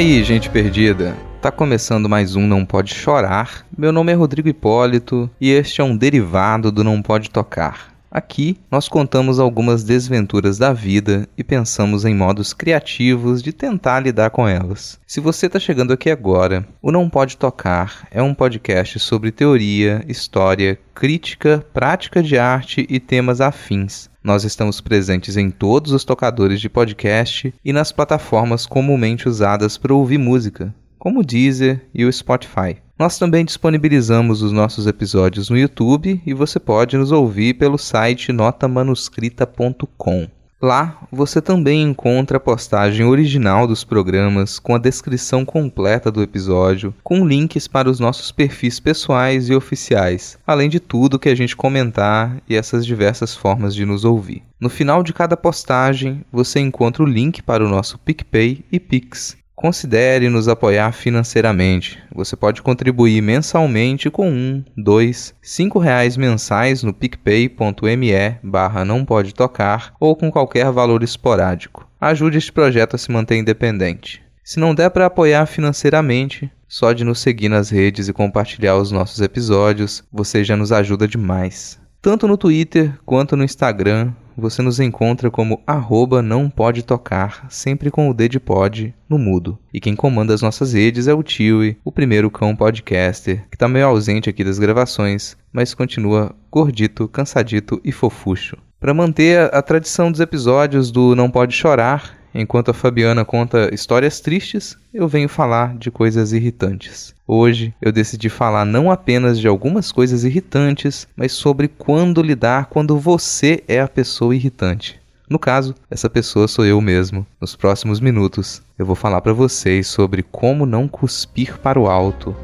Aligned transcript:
Aí, 0.00 0.24
gente 0.24 0.48
perdida? 0.48 1.14
Tá 1.42 1.52
começando 1.52 2.08
mais 2.08 2.34
um 2.34 2.46
Não 2.46 2.64
Pode 2.64 2.94
Chorar. 2.94 3.66
Meu 3.76 3.92
nome 3.92 4.10
é 4.10 4.14
Rodrigo 4.14 4.48
Hipólito 4.48 5.28
e 5.38 5.50
este 5.50 5.82
é 5.82 5.84
um 5.84 5.94
derivado 5.94 6.72
do 6.72 6.82
Não 6.82 7.02
Pode 7.02 7.28
Tocar. 7.28 7.92
Aqui 8.10 8.56
nós 8.68 8.88
contamos 8.88 9.38
algumas 9.38 9.84
desventuras 9.84 10.58
da 10.58 10.72
vida 10.72 11.28
e 11.38 11.44
pensamos 11.44 12.04
em 12.04 12.12
modos 12.12 12.52
criativos 12.52 13.40
de 13.40 13.52
tentar 13.52 14.00
lidar 14.00 14.30
com 14.30 14.48
elas. 14.48 14.98
Se 15.06 15.20
você 15.20 15.46
está 15.46 15.60
chegando 15.60 15.92
aqui 15.92 16.10
agora, 16.10 16.66
o 16.82 16.90
Não 16.90 17.08
Pode 17.08 17.36
Tocar 17.36 18.08
é 18.10 18.20
um 18.20 18.34
podcast 18.34 18.98
sobre 18.98 19.30
teoria, 19.30 20.04
história, 20.08 20.76
crítica, 20.92 21.64
prática 21.72 22.20
de 22.20 22.36
arte 22.36 22.84
e 22.90 22.98
temas 22.98 23.40
afins. 23.40 24.10
Nós 24.22 24.42
estamos 24.44 24.80
presentes 24.80 25.36
em 25.36 25.48
todos 25.48 25.92
os 25.92 26.04
tocadores 26.04 26.60
de 26.60 26.68
podcast 26.68 27.54
e 27.64 27.72
nas 27.72 27.92
plataformas 27.92 28.66
comumente 28.66 29.28
usadas 29.28 29.78
para 29.78 29.94
ouvir 29.94 30.18
música, 30.18 30.74
como 31.00 31.20
o 31.20 31.24
Deezer 31.24 31.82
e 31.92 32.04
o 32.04 32.12
Spotify. 32.12 32.76
Nós 32.98 33.18
também 33.18 33.44
disponibilizamos 33.46 34.42
os 34.42 34.52
nossos 34.52 34.86
episódios 34.86 35.48
no 35.48 35.56
YouTube 35.56 36.20
e 36.24 36.34
você 36.34 36.60
pode 36.60 36.98
nos 36.98 37.10
ouvir 37.10 37.54
pelo 37.54 37.78
site 37.78 38.30
notamanuscrita.com. 38.30 40.28
Lá 40.62 40.98
você 41.10 41.40
também 41.40 41.80
encontra 41.80 42.36
a 42.36 42.40
postagem 42.40 43.06
original 43.06 43.66
dos 43.66 43.82
programas 43.82 44.58
com 44.58 44.74
a 44.74 44.78
descrição 44.78 45.42
completa 45.42 46.12
do 46.12 46.22
episódio, 46.22 46.94
com 47.02 47.26
links 47.26 47.66
para 47.66 47.88
os 47.88 47.98
nossos 47.98 48.30
perfis 48.30 48.78
pessoais 48.78 49.48
e 49.48 49.54
oficiais, 49.54 50.38
além 50.46 50.68
de 50.68 50.78
tudo 50.78 51.18
que 51.18 51.30
a 51.30 51.34
gente 51.34 51.56
comentar 51.56 52.36
e 52.46 52.54
essas 52.54 52.84
diversas 52.84 53.34
formas 53.34 53.74
de 53.74 53.86
nos 53.86 54.04
ouvir. 54.04 54.42
No 54.60 54.68
final 54.68 55.02
de 55.02 55.14
cada 55.14 55.38
postagem, 55.38 56.22
você 56.30 56.60
encontra 56.60 57.02
o 57.02 57.06
link 57.06 57.42
para 57.42 57.64
o 57.64 57.68
nosso 57.68 57.98
PicPay 57.98 58.62
e 58.70 58.78
Pix. 58.78 59.39
Considere 59.60 60.30
nos 60.30 60.48
apoiar 60.48 60.90
financeiramente. 60.90 62.02
Você 62.14 62.34
pode 62.34 62.62
contribuir 62.62 63.20
mensalmente 63.20 64.08
com 64.08 64.26
um, 64.26 64.64
dois, 64.74 65.34
cinco 65.42 65.78
reais 65.78 66.16
mensais 66.16 66.82
no 66.82 66.94
picpay.me 66.94 68.38
barra 68.42 68.86
não 68.86 69.04
pode 69.04 69.34
tocar 69.34 69.92
ou 70.00 70.16
com 70.16 70.30
qualquer 70.30 70.72
valor 70.72 71.02
esporádico. 71.02 71.86
Ajude 72.00 72.38
este 72.38 72.50
projeto 72.50 72.96
a 72.96 72.98
se 72.98 73.12
manter 73.12 73.36
independente. 73.36 74.22
Se 74.42 74.58
não 74.58 74.74
der 74.74 74.88
para 74.88 75.04
apoiar 75.04 75.44
financeiramente, 75.44 76.50
só 76.66 76.94
de 76.94 77.04
nos 77.04 77.20
seguir 77.20 77.50
nas 77.50 77.68
redes 77.68 78.08
e 78.08 78.14
compartilhar 78.14 78.78
os 78.78 78.90
nossos 78.90 79.20
episódios, 79.20 80.02
você 80.10 80.42
já 80.42 80.56
nos 80.56 80.72
ajuda 80.72 81.06
demais. 81.06 81.78
Tanto 82.00 82.26
no 82.26 82.38
Twitter 82.38 82.94
quanto 83.04 83.36
no 83.36 83.44
Instagram, 83.44 84.14
você 84.40 84.62
nos 84.62 84.80
encontra 84.80 85.30
como 85.30 85.62
arroba 85.66 86.20
não 86.22 86.50
pode 86.50 86.82
tocar, 86.82 87.46
sempre 87.48 87.90
com 87.90 88.08
o 88.08 88.14
D 88.14 88.28
de 88.28 88.40
pod 88.40 88.94
no 89.08 89.18
mudo. 89.18 89.58
E 89.72 89.78
quem 89.78 89.94
comanda 89.94 90.34
as 90.34 90.42
nossas 90.42 90.72
redes 90.72 91.06
é 91.06 91.14
o 91.14 91.22
Tiwi, 91.22 91.76
o 91.84 91.92
primeiro 91.92 92.30
cão 92.30 92.56
podcaster, 92.56 93.46
que 93.50 93.58
tá 93.58 93.68
meio 93.68 93.86
ausente 93.86 94.28
aqui 94.28 94.42
das 94.42 94.58
gravações, 94.58 95.36
mas 95.52 95.74
continua 95.74 96.34
gordito, 96.50 97.06
cansadito 97.06 97.80
e 97.84 97.92
fofucho. 97.92 98.56
Para 98.80 98.94
manter 98.94 99.54
a 99.54 99.60
tradição 99.60 100.10
dos 100.10 100.20
episódios 100.20 100.90
do 100.90 101.14
Não 101.14 101.30
Pode 101.30 101.54
Chorar, 101.54 102.18
Enquanto 102.34 102.70
a 102.70 102.74
Fabiana 102.74 103.24
conta 103.24 103.74
histórias 103.74 104.20
tristes, 104.20 104.76
eu 104.94 105.08
venho 105.08 105.28
falar 105.28 105.76
de 105.76 105.90
coisas 105.90 106.32
irritantes. 106.32 107.14
Hoje 107.26 107.74
eu 107.82 107.90
decidi 107.90 108.28
falar 108.28 108.64
não 108.64 108.90
apenas 108.90 109.38
de 109.38 109.48
algumas 109.48 109.90
coisas 109.90 110.24
irritantes, 110.24 111.08
mas 111.16 111.32
sobre 111.32 111.68
quando 111.68 112.22
lidar 112.22 112.66
quando 112.66 112.98
você 112.98 113.62
é 113.66 113.80
a 113.80 113.88
pessoa 113.88 114.34
irritante. 114.34 115.00
No 115.28 115.38
caso, 115.38 115.74
essa 115.88 116.10
pessoa 116.10 116.48
sou 116.48 116.64
eu 116.64 116.80
mesmo. 116.80 117.24
Nos 117.40 117.54
próximos 117.54 118.00
minutos, 118.00 118.62
eu 118.78 118.84
vou 118.84 118.96
falar 118.96 119.20
para 119.20 119.32
vocês 119.32 119.86
sobre 119.86 120.22
como 120.24 120.66
não 120.66 120.88
cuspir 120.88 121.58
para 121.58 121.78
o 121.78 121.88
alto 121.88 122.34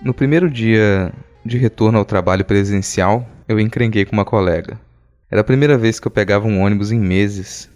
No 0.00 0.14
primeiro 0.14 0.48
dia 0.48 1.12
de 1.44 1.58
retorno 1.58 1.98
ao 1.98 2.04
trabalho 2.04 2.44
presencial, 2.44 3.28
eu 3.48 3.58
encrenquei 3.58 4.04
com 4.04 4.12
uma 4.12 4.24
colega. 4.24 4.78
Era 5.28 5.40
a 5.40 5.44
primeira 5.44 5.76
vez 5.76 5.98
que 5.98 6.06
eu 6.06 6.10
pegava 6.10 6.46
um 6.46 6.60
ônibus 6.60 6.92
em 6.92 7.00
meses. 7.00 7.68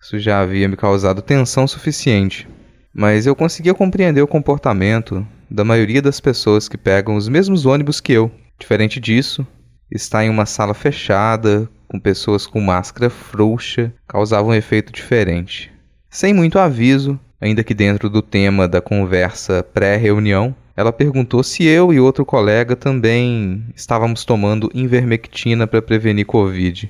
Isso 0.00 0.18
já 0.18 0.40
havia 0.40 0.68
me 0.68 0.76
causado 0.76 1.22
tensão 1.22 1.68
suficiente, 1.68 2.48
mas 2.92 3.26
eu 3.26 3.36
conseguia 3.36 3.74
compreender 3.74 4.20
o 4.20 4.26
comportamento 4.26 5.24
da 5.48 5.64
maioria 5.64 6.02
das 6.02 6.18
pessoas 6.20 6.68
que 6.68 6.76
pegam 6.76 7.14
os 7.14 7.28
mesmos 7.28 7.64
ônibus 7.64 8.00
que 8.00 8.12
eu. 8.12 8.30
Diferente 8.58 8.98
disso, 8.98 9.46
estar 9.88 10.24
em 10.24 10.30
uma 10.30 10.46
sala 10.46 10.74
fechada, 10.74 11.68
com 11.86 12.00
pessoas 12.00 12.44
com 12.44 12.60
máscara 12.60 13.08
frouxa, 13.08 13.92
causava 14.06 14.48
um 14.48 14.54
efeito 14.54 14.92
diferente. 14.92 15.72
Sem 16.10 16.34
muito 16.34 16.58
aviso, 16.58 17.18
ainda 17.40 17.62
que 17.62 17.72
dentro 17.72 18.10
do 18.10 18.20
tema 18.20 18.66
da 18.66 18.80
conversa 18.80 19.62
pré-reunião, 19.62 20.54
ela 20.78 20.92
perguntou 20.92 21.42
se 21.42 21.64
eu 21.64 21.92
e 21.92 21.98
outro 21.98 22.24
colega 22.24 22.76
também 22.76 23.64
estávamos 23.74 24.24
tomando 24.24 24.70
invermectina 24.72 25.66
para 25.66 25.82
prevenir 25.82 26.24
Covid. 26.24 26.88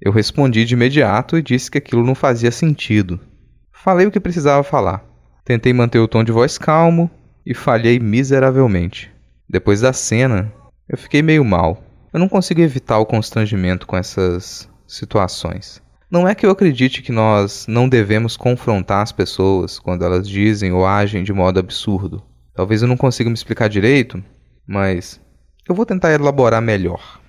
Eu 0.00 0.10
respondi 0.10 0.64
de 0.64 0.72
imediato 0.72 1.36
e 1.36 1.42
disse 1.42 1.70
que 1.70 1.76
aquilo 1.76 2.02
não 2.02 2.14
fazia 2.14 2.50
sentido. 2.50 3.20
Falei 3.70 4.06
o 4.06 4.10
que 4.10 4.18
precisava 4.18 4.62
falar. 4.62 5.04
Tentei 5.44 5.74
manter 5.74 5.98
o 5.98 6.08
tom 6.08 6.24
de 6.24 6.32
voz 6.32 6.56
calmo 6.56 7.10
e 7.44 7.52
falhei 7.52 7.98
miseravelmente. 7.98 9.12
Depois 9.46 9.82
da 9.82 9.92
cena, 9.92 10.50
eu 10.88 10.96
fiquei 10.96 11.20
meio 11.20 11.44
mal. 11.44 11.84
Eu 12.14 12.18
não 12.18 12.30
consigo 12.30 12.62
evitar 12.62 12.98
o 13.00 13.04
constrangimento 13.04 13.86
com 13.86 13.98
essas 13.98 14.66
situações. 14.88 15.82
Não 16.10 16.26
é 16.26 16.34
que 16.34 16.46
eu 16.46 16.50
acredite 16.50 17.02
que 17.02 17.12
nós 17.12 17.66
não 17.68 17.86
devemos 17.86 18.34
confrontar 18.34 19.02
as 19.02 19.12
pessoas 19.12 19.78
quando 19.78 20.06
elas 20.06 20.26
dizem 20.26 20.72
ou 20.72 20.86
agem 20.86 21.22
de 21.22 21.34
modo 21.34 21.60
absurdo. 21.60 22.22
Talvez 22.56 22.80
eu 22.80 22.88
não 22.88 22.96
consiga 22.96 23.28
me 23.28 23.34
explicar 23.34 23.68
direito, 23.68 24.24
mas 24.66 25.20
eu 25.68 25.74
vou 25.74 25.84
tentar 25.84 26.12
elaborar 26.14 26.62
melhor. 26.62 27.20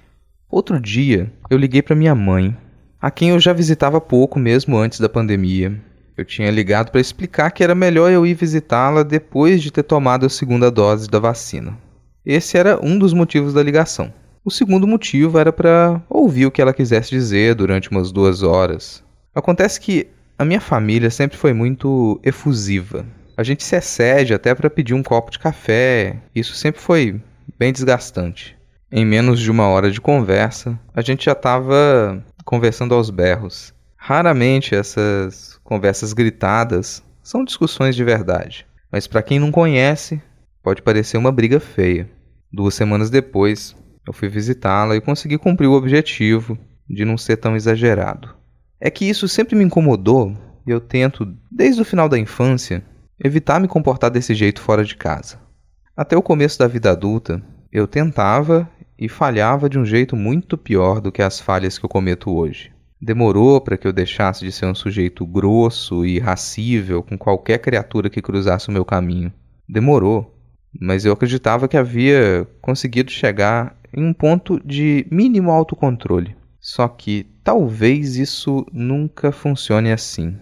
Outro 0.50 0.80
dia, 0.80 1.30
eu 1.50 1.58
liguei 1.58 1.82
para 1.82 1.98
minha 1.98 2.16
mãe, 2.16 2.56
a 3.02 3.12
quem 3.12 3.30
eu 3.30 3.40
já 3.40 3.52
visitava 3.52 4.00
pouco 4.00 4.40
mesmo 4.40 4.78
antes 4.78 5.02
da 5.02 5.10
pandemia. 5.10 5.78
Eu 6.16 6.24
tinha 6.24 6.50
ligado 6.50 6.92
para 6.92 7.02
explicar 7.02 7.52
que 7.52 7.62
era 7.62 7.76
melhor 7.76 8.10
eu 8.10 8.26
ir 8.26 8.34
visitá-la 8.36 9.04
depois 9.04 9.62
de 9.62 9.70
ter 9.70 9.84
tomado 9.84 10.26
a 10.26 10.30
segunda 10.30 10.72
dose 10.72 11.10
da 11.10 11.20
vacina. 11.20 11.78
Esse 12.26 12.58
era 12.58 12.80
um 12.82 12.98
dos 12.98 13.12
motivos 13.12 13.54
da 13.54 13.62
ligação. 13.62 14.14
O 14.46 14.50
segundo 14.50 14.88
motivo 14.88 15.38
era 15.38 15.52
para 15.52 16.02
ouvir 16.10 16.46
o 16.46 16.52
que 16.52 16.62
ela 16.62 16.74
quisesse 16.74 17.10
dizer 17.10 17.54
durante 17.54 17.92
umas 17.92 18.14
duas 18.14 18.44
horas. 18.44 19.04
Acontece 19.36 19.80
que 19.82 20.08
a 20.40 20.46
minha 20.46 20.62
família 20.62 21.10
sempre 21.10 21.38
foi 21.38 21.52
muito 21.52 22.18
efusiva. 22.24 23.06
A 23.38 23.44
gente 23.44 23.64
se 23.64 23.76
excede 23.76 24.34
até 24.34 24.56
para 24.56 24.68
pedir 24.68 24.96
um 24.96 25.04
copo 25.04 25.30
de 25.30 25.38
café. 25.38 26.18
Isso 26.34 26.56
sempre 26.56 26.82
foi 26.82 27.22
bem 27.58 27.72
desgastante. 27.72 28.58
Em 28.92 29.06
menos 29.06 29.40
de 29.40 29.52
uma 29.52 29.68
hora 29.68 29.92
de 29.92 30.02
conversa, 30.02 30.80
a 30.92 31.02
gente 31.02 31.26
já 31.26 31.34
estava 31.34 32.26
conversando 32.44 32.96
aos 32.96 33.12
berros. 33.12 33.76
Raramente 33.96 34.74
essas 34.74 35.60
conversas 35.64 36.14
gritadas 36.14 37.04
são 37.22 37.46
discussões 37.46 37.96
de 37.96 38.04
verdade, 38.04 38.66
mas 38.92 39.06
para 39.06 39.22
quem 39.22 39.38
não 39.38 39.52
conhece, 39.52 40.20
pode 40.64 40.82
parecer 40.82 41.18
uma 41.18 41.32
briga 41.32 41.60
feia. 41.60 42.10
Duas 42.52 42.74
semanas 42.74 43.12
depois, 43.12 43.76
eu 44.08 44.14
fui 44.14 44.30
visitá-la 44.30 44.96
e 44.96 45.02
consegui 45.02 45.38
cumprir 45.38 45.68
o 45.68 45.74
objetivo 45.74 46.58
de 46.90 47.06
não 47.06 47.18
ser 47.18 47.38
tão 47.38 47.56
exagerado. 47.56 48.34
É 48.80 48.90
que 48.90 49.06
isso 49.06 49.28
sempre 49.28 49.56
me 49.56 49.64
incomodou 49.64 50.36
e 50.66 50.72
eu 50.72 50.80
tento 50.80 51.28
desde 51.52 51.82
o 51.82 51.86
final 51.86 52.10
da 52.10 52.18
infância, 52.18 52.84
evitar 53.20 53.60
me 53.60 53.68
comportar 53.68 54.10
desse 54.10 54.34
jeito 54.34 54.62
fora 54.62 54.84
de 54.84 54.96
casa. 54.96 55.40
Até 55.96 56.16
o 56.16 56.22
começo 56.22 56.60
da 56.60 56.68
vida 56.68 56.92
adulta, 56.92 57.42
eu 57.72 57.88
tentava 57.88 58.70
e 58.98 59.10
falhava 59.10 59.70
de 59.70 59.78
um 59.78 59.86
jeito 59.86 60.16
muito 60.16 60.58
pior 60.58 61.02
do 61.02 61.12
que 61.12 61.22
as 61.22 61.40
falhas 61.40 61.78
que 61.78 61.86
eu 61.86 61.90
cometo 61.90 62.32
hoje. 62.32 62.72
Demorou 63.02 63.62
para 63.62 63.78
que 63.78 63.88
eu 63.88 63.94
deixasse 63.94 64.44
de 64.44 64.52
ser 64.52 64.66
um 64.66 64.74
sujeito 64.74 65.26
grosso 65.26 66.06
e 66.06 66.16
irracível 66.16 67.04
com 67.04 67.18
qualquer 67.18 67.60
criatura 67.60 68.10
que 68.10 68.22
cruzasse 68.22 68.70
o 68.70 68.72
meu 68.72 68.84
caminho. 68.84 69.32
Demorou, 69.70 70.36
mas 70.80 71.06
eu 71.06 71.14
acreditava 71.14 71.68
que 71.68 71.78
havia 71.78 72.48
conseguido 72.62 73.12
chegar 73.12 73.78
em 73.94 74.04
um 74.04 74.14
ponto 74.14 74.60
de 74.66 75.06
mínimo 75.12 75.52
autocontrole. 75.52 76.36
Só 76.60 76.88
que 76.88 77.26
talvez 77.44 78.18
isso 78.18 78.66
nunca 78.74 79.32
funcione 79.32 79.92
assim. 79.92 80.36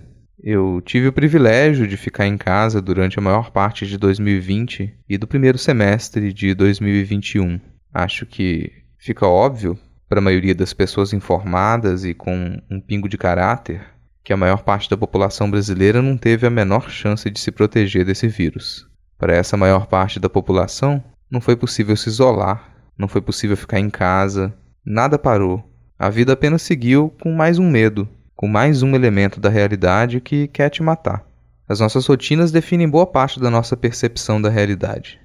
Eu 0.47 0.80
tive 0.80 1.07
o 1.07 1.12
privilégio 1.12 1.88
de 1.88 1.97
ficar 1.97 2.27
em 2.27 2.38
casa 2.38 2.80
durante 2.80 3.18
a 3.18 3.21
maior 3.21 3.50
parte 3.50 3.88
de 3.88 3.97
2020 3.97 4.94
e 5.09 5.18
do 5.18 5.25
primeiro 5.25 5.57
semestre 5.57 6.31
de 6.31 6.53
2021. 6.53 7.59
Acho 7.92 8.27
que 8.27 8.71
fica 9.00 9.25
óbvio 9.25 9.75
para 10.07 10.19
a 10.19 10.21
maioria 10.21 10.53
das 10.53 10.71
pessoas 10.71 11.13
informadas 11.13 12.06
e 12.06 12.13
com 12.13 12.62
um 12.69 12.80
pingo 12.80 13.09
de 13.09 13.18
caráter 13.18 13.81
que 14.24 14.31
a 14.31 14.38
maior 14.38 14.62
parte 14.62 14.88
da 14.88 14.95
população 14.95 15.50
brasileira 15.50 16.00
não 16.00 16.15
teve 16.15 16.45
a 16.45 16.51
menor 16.51 16.92
chance 16.92 17.27
de 17.27 17.39
se 17.39 17.51
proteger 17.51 18.06
desse 18.06 18.27
vírus. 18.27 18.88
Para 19.18 19.36
essa 19.36 19.57
maior 19.57 19.88
parte 19.88 20.19
da 20.19 20.30
população, 20.30 21.03
não 21.27 21.42
foi 21.42 21.56
possível 21.56 21.97
se 21.97 22.07
isolar, 22.07 22.69
não 22.95 23.07
foi 23.07 23.19
possível 23.19 23.57
ficar 23.57 23.80
em 23.80 23.89
casa, 23.89 24.56
nada 24.86 25.18
parou. 25.18 25.68
A 25.97 26.07
vida 26.12 26.33
apenas 26.33 26.62
seguiu 26.62 27.12
com 27.19 27.31
mais 27.31 27.57
um 27.57 27.68
medo, 27.68 28.07
com 28.35 28.47
mais 28.47 28.83
um 28.83 28.93
elemento 28.93 29.39
da 29.39 29.49
realidade 29.49 30.19
que 30.19 30.47
quer 30.47 30.69
te 30.69 30.83
matar. 30.83 31.25
As 31.67 31.79
nossas 31.79 32.05
rotinas 32.05 32.51
definem 32.51 32.87
boa 32.87 33.07
parte 33.07 33.39
da 33.39 33.49
nossa 33.49 33.75
percepção 33.77 34.41
da 34.41 34.49
realidade. 34.49 35.19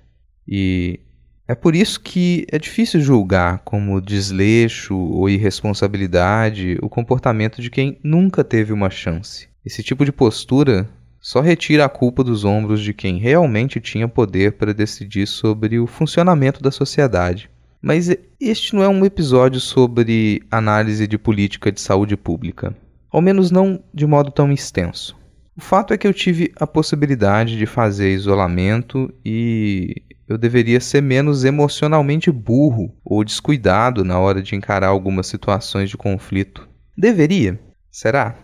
E 0.46 1.00
é 1.46 1.54
por 1.54 1.74
isso 1.74 2.00
que 2.00 2.46
é 2.50 2.58
difícil 2.58 3.00
julgar 3.00 3.58
como 3.64 4.00
desleixo 4.00 4.96
ou 4.96 5.28
irresponsabilidade 5.28 6.78
o 6.80 6.88
comportamento 6.88 7.60
de 7.60 7.68
quem 7.68 7.98
nunca 8.02 8.44
teve 8.44 8.72
uma 8.72 8.88
chance. 8.88 9.48
Esse 9.66 9.82
tipo 9.82 10.04
de 10.04 10.12
postura 10.12 10.88
só 11.20 11.40
retira 11.40 11.84
a 11.84 11.88
culpa 11.88 12.24
dos 12.24 12.44
ombros 12.44 12.80
de 12.80 12.94
quem 12.94 13.18
realmente 13.18 13.80
tinha 13.80 14.08
poder 14.08 14.52
para 14.52 14.72
decidir 14.72 15.26
sobre 15.26 15.78
o 15.78 15.86
funcionamento 15.86 16.62
da 16.62 16.70
sociedade. 16.70 17.50
Mas 17.82 18.14
este 18.40 18.74
não 18.74 18.82
é 18.82 18.88
um 18.88 19.04
episódio 19.04 19.60
sobre 19.60 20.42
análise 20.50 21.06
de 21.06 21.18
política 21.18 21.70
de 21.72 21.80
saúde 21.80 22.16
pública, 22.16 22.74
ao 23.10 23.20
menos 23.20 23.50
não 23.50 23.82
de 23.92 24.06
modo 24.06 24.30
tão 24.30 24.52
extenso. 24.52 25.18
O 25.56 25.60
fato 25.60 25.92
é 25.92 25.98
que 25.98 26.06
eu 26.06 26.14
tive 26.14 26.52
a 26.56 26.66
possibilidade 26.66 27.56
de 27.58 27.66
fazer 27.66 28.12
isolamento 28.14 29.12
e 29.24 30.02
eu 30.28 30.38
deveria 30.38 30.80
ser 30.80 31.02
menos 31.02 31.44
emocionalmente 31.44 32.30
burro 32.30 32.94
ou 33.04 33.24
descuidado 33.24 34.04
na 34.04 34.18
hora 34.18 34.40
de 34.40 34.54
encarar 34.54 34.86
algumas 34.86 35.26
situações 35.26 35.90
de 35.90 35.96
conflito. 35.96 36.68
Deveria? 36.96 37.60
Será? 37.90 38.36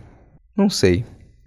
Não 0.55 0.69
sei. 0.69 1.05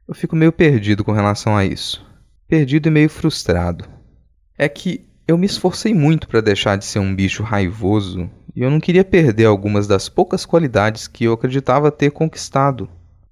Eu 0.08 0.14
fico 0.14 0.34
meio 0.34 0.50
perdido 0.50 1.04
com 1.04 1.12
relação 1.12 1.56
a 1.56 1.64
isso. 1.64 2.04
Perdido 2.48 2.88
e 2.88 2.90
meio 2.90 3.08
frustrado. 3.08 3.84
É 4.58 4.68
que 4.68 5.06
eu 5.28 5.38
me 5.38 5.46
esforcei 5.46 5.94
muito 5.94 6.26
para 6.26 6.40
deixar 6.40 6.76
de 6.76 6.84
ser 6.84 6.98
um 6.98 7.14
bicho 7.14 7.42
raivoso 7.42 8.28
e 8.56 8.62
eu 8.62 8.70
não 8.70 8.80
queria 8.80 9.04
perder 9.04 9.44
algumas 9.44 9.86
das 9.86 10.08
poucas 10.08 10.44
qualidades 10.44 11.06
que 11.06 11.24
eu 11.24 11.32
acreditava 11.32 11.92
ter 11.92 12.10
conquistado. 12.10 12.88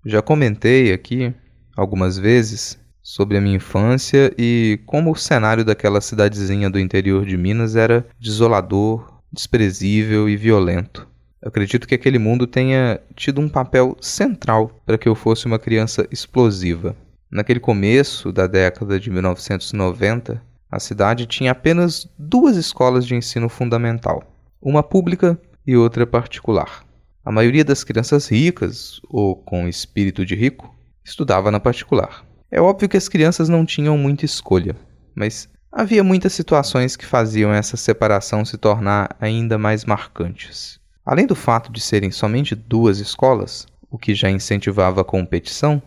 Já 0.09 0.23
comentei 0.23 0.91
aqui 0.91 1.35
algumas 1.77 2.17
vezes 2.17 2.79
sobre 3.03 3.37
a 3.37 3.43
minha 3.43 3.57
infância 3.57 4.33
e 4.39 4.81
como 4.87 5.13
o 5.13 5.15
cenário 5.15 5.67
daquela 5.67 6.01
cidadezinha 6.01 6.71
do 6.71 6.81
interior 6.81 7.27
de 7.27 7.37
Minas 7.37 7.77
era 7.77 8.07
desolador, 8.19 9.21
desprezível 9.31 10.27
e 10.27 10.35
violento. 10.35 11.07
Acredito 11.43 11.87
que 11.87 11.95
aquele 11.95 12.19
mundo 12.19 12.47
tenha 12.47 12.99
tido 13.15 13.39
um 13.39 13.51
papel 13.51 13.99
central 14.01 14.81
para 14.87 14.97
que 14.97 15.07
eu 15.07 15.15
fosse 15.15 15.45
uma 15.45 15.59
criança 15.59 16.09
explosiva. 16.11 16.97
Naquele 17.31 17.61
começo 17.61 18.33
da 18.33 18.47
década 18.47 18.99
de 18.99 19.11
1990, 19.11 20.43
a 20.71 20.81
cidade 20.81 21.27
tinha 21.27 21.53
apenas 21.53 22.09
duas 22.19 22.57
escolas 22.57 23.07
de 23.07 23.15
ensino 23.15 23.51
fundamental, 23.51 24.23
uma 24.59 24.83
pública 24.83 25.39
e 25.67 25.77
outra 25.77 26.07
particular. 26.07 26.88
A 27.29 27.31
maioria 27.31 27.63
das 27.63 27.85
crianças 27.85 28.27
ricas, 28.29 29.03
ou 29.07 29.37
com 29.37 29.69
espírito 29.69 30.25
de 30.25 30.35
rico, 30.35 30.75
estudava 31.05 31.51
na 31.51 31.61
particular. 31.61 32.25
É 32.51 32.59
óbvio 32.59 32.89
que 32.89 32.97
as 32.97 33.07
crianças 33.07 33.51
não 33.51 33.67
tinham 33.67 33.99
muita 33.99 34.25
escolha, 34.25 34.75
mas 35.15 35.47
havia 35.71 36.03
muitas 36.03 36.33
situações 36.33 36.97
que 36.97 37.05
faziam 37.05 37.53
essa 37.53 37.77
separação 37.77 38.47
se 38.47 38.57
tornar 38.57 39.15
ainda 39.21 39.59
mais 39.59 39.85
marcantes. 39.85 40.81
Além 41.05 41.27
do 41.27 41.35
fato 41.35 41.71
de 41.71 41.83
serem 41.83 42.11
somente 42.11 42.55
duas 42.55 42.99
escolas, 42.99 43.67
o 43.91 43.99
que 43.99 44.15
já 44.15 44.31
incentivava 44.31 45.03
a 45.03 45.05
competição, 45.05 45.83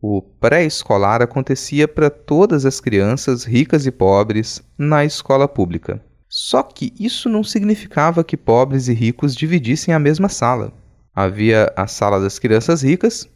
o 0.00 0.22
pré-escolar 0.22 1.20
acontecia 1.20 1.88
para 1.88 2.08
todas 2.08 2.64
as 2.64 2.80
crianças 2.80 3.42
ricas 3.42 3.84
e 3.84 3.90
pobres 3.90 4.62
na 4.78 5.04
escola 5.04 5.48
pública. 5.48 6.00
Só 6.28 6.62
que 6.62 6.94
isso 6.96 7.28
não 7.28 7.42
significava 7.42 8.22
que 8.22 8.36
pobres 8.36 8.86
e 8.86 8.94
ricos 8.94 9.34
dividissem 9.34 9.92
a 9.92 9.98
mesma 9.98 10.28
sala. 10.28 10.72
Havia 11.14 11.72
a 11.76 11.86
sala 11.86 12.20
das 12.20 12.38
crianças 12.38 12.82
ricas 12.82 13.28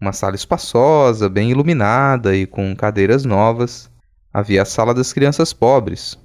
uma 0.00 0.12
sala 0.12 0.34
espaçosa, 0.34 1.28
bem 1.28 1.50
iluminada 1.50 2.34
e 2.34 2.46
com 2.46 2.74
cadeiras 2.74 3.24
novas. 3.24 3.90
Havia 4.32 4.62
a 4.62 4.64
sala 4.64 4.94
das 4.94 5.12
crianças 5.12 5.52
pobres, 5.52 6.18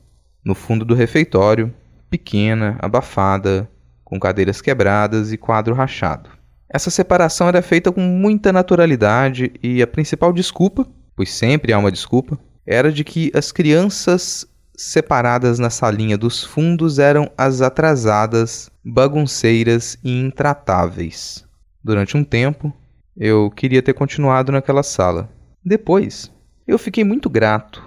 no 0.43 0.55
fundo 0.55 0.85
do 0.85 0.95
refeitório, 0.95 1.73
pequena, 2.09 2.77
abafada, 2.79 3.69
com 4.03 4.19
cadeiras 4.19 4.61
quebradas 4.61 5.33
e 5.33 5.37
quadro 5.37 5.75
rachado. 5.75 6.29
Essa 6.69 6.89
separação 6.89 7.47
era 7.47 7.61
feita 7.61 7.91
com 7.91 8.01
muita 8.01 8.53
naturalidade 8.53 9.51
e 9.61 9.81
a 9.81 9.87
principal 9.87 10.31
desculpa, 10.31 10.87
pois 11.15 11.33
sempre 11.33 11.73
há 11.73 11.77
uma 11.77 11.91
desculpa, 11.91 12.39
era 12.65 12.91
de 12.91 13.03
que 13.03 13.31
as 13.35 13.51
crianças 13.51 14.47
separadas 14.77 15.59
na 15.59 15.69
salinha 15.69 16.17
dos 16.17 16.43
fundos 16.43 16.99
eram 16.99 17.29
as 17.37 17.61
atrasadas, 17.61 18.69
bagunceiras 18.83 19.97
e 20.03 20.19
intratáveis. 20.19 21.45
Durante 21.83 22.17
um 22.17 22.23
tempo, 22.23 22.73
eu 23.15 23.49
queria 23.49 23.81
ter 23.81 23.93
continuado 23.93 24.51
naquela 24.51 24.83
sala. 24.83 25.29
Depois, 25.63 26.31
eu 26.67 26.77
fiquei 26.77 27.03
muito 27.03 27.29
grato 27.29 27.83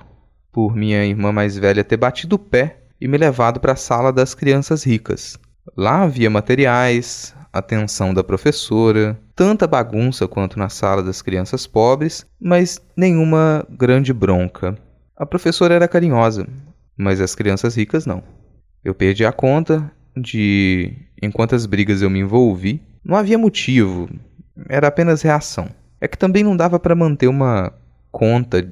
por 0.53 0.75
minha 0.75 1.05
irmã 1.05 1.33
mais 1.33 1.57
velha 1.57 1.85
ter 1.85 1.97
batido 1.97 2.37
o 2.37 2.39
pé 2.39 2.79
e 3.01 3.07
me 3.07 3.19
levado 3.19 3.61
para 3.61 3.73
a 3.73 3.77
sala 3.77 4.13
das 4.13 4.35
crianças 4.35 4.85
ricas. 4.85 5.39
Lá 5.77 6.03
havia 6.03 6.31
materiais, 6.31 7.35
atenção 7.53 8.15
da 8.15 8.25
professora, 8.25 9.19
tanta 9.35 9.67
bagunça 9.67 10.27
quanto 10.27 10.59
na 10.59 10.69
sala 10.69 11.03
das 11.03 11.23
crianças 11.23 11.67
pobres, 11.67 12.27
mas 12.41 12.81
nenhuma 12.97 13.67
grande 13.71 14.13
bronca. 14.13 14.77
A 15.17 15.27
professora 15.27 15.75
era 15.75 15.89
carinhosa, 15.89 16.47
mas 16.99 17.21
as 17.21 17.35
crianças 17.35 17.77
ricas 17.77 18.05
não. 18.05 18.23
Eu 18.85 18.95
perdi 18.95 19.25
a 19.25 19.33
conta 19.33 19.91
de 20.17 20.93
em 21.23 21.31
quantas 21.31 21.65
brigas 21.65 22.03
eu 22.03 22.11
me 22.11 22.19
envolvi. 22.19 22.83
Não 23.05 23.17
havia 23.17 23.39
motivo, 23.39 24.11
era 24.69 24.89
apenas 24.89 25.23
reação. 25.23 25.69
É 26.01 26.09
que 26.09 26.19
também 26.19 26.45
não 26.45 26.57
dava 26.57 26.79
para 26.79 26.95
manter 26.95 27.29
uma 27.29 27.73
conta 28.11 28.69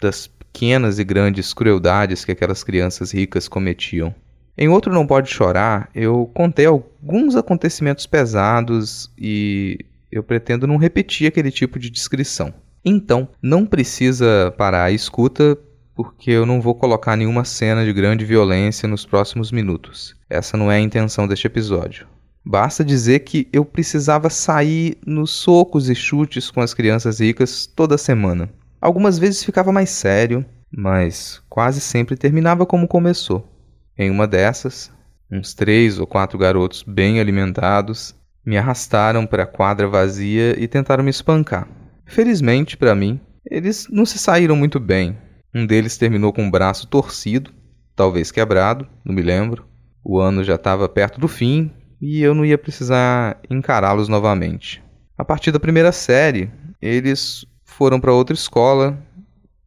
das 0.00 0.26
pequenas 0.26 0.98
e 0.98 1.04
grandes 1.04 1.52
crueldades 1.52 2.24
que 2.24 2.32
aquelas 2.32 2.62
crianças 2.62 3.12
ricas 3.12 3.48
cometiam. 3.48 4.14
Em 4.56 4.68
outro 4.68 4.92
Não 4.92 5.06
Pode 5.06 5.30
Chorar, 5.30 5.90
eu 5.94 6.30
contei 6.32 6.66
alguns 6.66 7.34
acontecimentos 7.34 8.06
pesados 8.06 9.10
e 9.18 9.78
eu 10.12 10.22
pretendo 10.22 10.66
não 10.66 10.76
repetir 10.76 11.26
aquele 11.26 11.50
tipo 11.50 11.76
de 11.76 11.90
descrição. 11.90 12.54
Então, 12.84 13.28
não 13.42 13.66
precisa 13.66 14.54
parar 14.56 14.84
a 14.84 14.92
escuta, 14.92 15.58
porque 15.94 16.30
eu 16.30 16.44
não 16.44 16.60
vou 16.60 16.74
colocar 16.74 17.16
nenhuma 17.16 17.44
cena 17.44 17.84
de 17.84 17.92
grande 17.92 18.24
violência 18.24 18.88
nos 18.88 19.06
próximos 19.06 19.52
minutos. 19.52 20.16
Essa 20.28 20.56
não 20.56 20.70
é 20.70 20.76
a 20.76 20.80
intenção 20.80 21.28
deste 21.28 21.46
episódio. 21.46 22.06
Basta 22.44 22.84
dizer 22.84 23.20
que 23.20 23.48
eu 23.52 23.64
precisava 23.64 24.28
sair 24.28 24.98
nos 25.06 25.30
socos 25.30 25.88
e 25.88 25.94
chutes 25.94 26.50
com 26.50 26.60
as 26.60 26.74
crianças 26.74 27.20
ricas 27.20 27.66
toda 27.66 27.96
semana. 27.96 28.50
Algumas 28.80 29.18
vezes 29.18 29.42
ficava 29.42 29.72
mais 29.72 29.88
sério, 29.88 30.44
mas 30.70 31.40
quase 31.48 31.80
sempre 31.80 32.16
terminava 32.16 32.66
como 32.66 32.86
começou. 32.86 33.48
Em 33.96 34.10
uma 34.10 34.26
dessas, 34.26 34.92
uns 35.30 35.54
três 35.54 35.98
ou 35.98 36.06
quatro 36.06 36.36
garotos 36.36 36.82
bem 36.82 37.18
alimentados 37.18 38.14
me 38.44 38.58
arrastaram 38.58 39.26
para 39.26 39.44
a 39.44 39.46
quadra 39.46 39.88
vazia 39.88 40.54
e 40.60 40.68
tentaram 40.68 41.02
me 41.02 41.10
espancar. 41.10 41.66
Felizmente 42.04 42.76
para 42.76 42.94
mim, 42.94 43.18
eles 43.50 43.86
não 43.90 44.04
se 44.04 44.18
saíram 44.18 44.54
muito 44.54 44.78
bem. 44.78 45.16
Um 45.54 45.64
deles 45.64 45.96
terminou 45.96 46.32
com 46.32 46.48
o 46.48 46.50
braço 46.50 46.88
torcido, 46.88 47.52
talvez 47.94 48.32
quebrado, 48.32 48.88
não 49.04 49.14
me 49.14 49.22
lembro. 49.22 49.64
O 50.02 50.18
ano 50.18 50.42
já 50.42 50.56
estava 50.56 50.88
perto 50.88 51.20
do 51.20 51.28
fim 51.28 51.70
e 52.00 52.20
eu 52.20 52.34
não 52.34 52.44
ia 52.44 52.58
precisar 52.58 53.38
encará-los 53.48 54.08
novamente. 54.08 54.82
A 55.16 55.24
partir 55.24 55.52
da 55.52 55.60
primeira 55.60 55.92
série, 55.92 56.50
eles 56.82 57.46
foram 57.64 58.00
para 58.00 58.12
outra 58.12 58.34
escola 58.34 58.98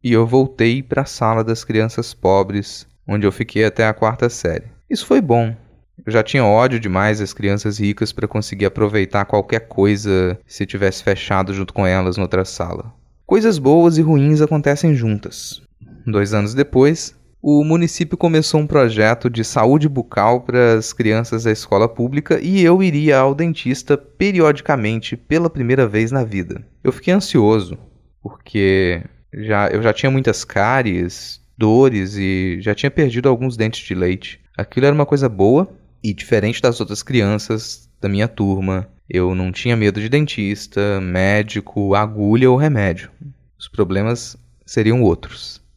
e 0.04 0.12
eu 0.12 0.26
voltei 0.26 0.82
para 0.82 1.02
a 1.02 1.06
sala 1.06 1.42
das 1.42 1.64
crianças 1.64 2.12
pobres, 2.12 2.86
onde 3.06 3.26
eu 3.26 3.32
fiquei 3.32 3.64
até 3.64 3.86
a 3.86 3.94
quarta 3.94 4.28
série. 4.28 4.66
Isso 4.90 5.06
foi 5.06 5.22
bom. 5.22 5.56
Eu 6.04 6.12
já 6.12 6.22
tinha 6.22 6.44
ódio 6.44 6.78
demais 6.78 7.18
das 7.18 7.32
crianças 7.32 7.78
ricas 7.78 8.12
para 8.12 8.28
conseguir 8.28 8.66
aproveitar 8.66 9.24
qualquer 9.24 9.66
coisa 9.68 10.38
se 10.46 10.66
tivesse 10.66 11.02
fechado 11.02 11.52
junto 11.54 11.72
com 11.72 11.86
elas 11.86 12.18
noutra 12.18 12.44
sala. 12.44 12.92
Coisas 13.26 13.58
boas 13.58 13.98
e 13.98 14.02
ruins 14.02 14.40
acontecem 14.40 14.94
juntas. 14.94 15.62
Dois 16.10 16.32
anos 16.32 16.54
depois, 16.54 17.14
o 17.42 17.62
município 17.62 18.16
começou 18.16 18.58
um 18.58 18.66
projeto 18.66 19.28
de 19.28 19.44
saúde 19.44 19.86
bucal 19.86 20.40
para 20.40 20.78
as 20.78 20.90
crianças 20.90 21.44
da 21.44 21.52
escola 21.52 21.86
pública 21.86 22.40
e 22.40 22.62
eu 22.64 22.82
iria 22.82 23.18
ao 23.18 23.34
dentista 23.34 23.94
periodicamente 23.94 25.18
pela 25.18 25.50
primeira 25.50 25.86
vez 25.86 26.10
na 26.10 26.24
vida. 26.24 26.64
Eu 26.82 26.92
fiquei 26.92 27.12
ansioso, 27.12 27.76
porque 28.22 29.02
já, 29.34 29.68
eu 29.68 29.82
já 29.82 29.92
tinha 29.92 30.10
muitas 30.10 30.44
cáries, 30.44 31.42
dores 31.58 32.16
e 32.16 32.56
já 32.62 32.74
tinha 32.74 32.90
perdido 32.90 33.28
alguns 33.28 33.54
dentes 33.54 33.86
de 33.86 33.94
leite. 33.94 34.40
Aquilo 34.56 34.86
era 34.86 34.94
uma 34.94 35.04
coisa 35.04 35.28
boa 35.28 35.68
e 36.02 36.14
diferente 36.14 36.62
das 36.62 36.80
outras 36.80 37.02
crianças 37.02 37.86
da 38.00 38.08
minha 38.08 38.28
turma. 38.28 38.88
Eu 39.10 39.34
não 39.34 39.52
tinha 39.52 39.76
medo 39.76 40.00
de 40.00 40.08
dentista, 40.08 41.02
médico, 41.02 41.94
agulha 41.94 42.50
ou 42.50 42.56
remédio. 42.56 43.10
Os 43.58 43.68
problemas 43.68 44.38
seriam 44.64 45.02
outros 45.02 45.67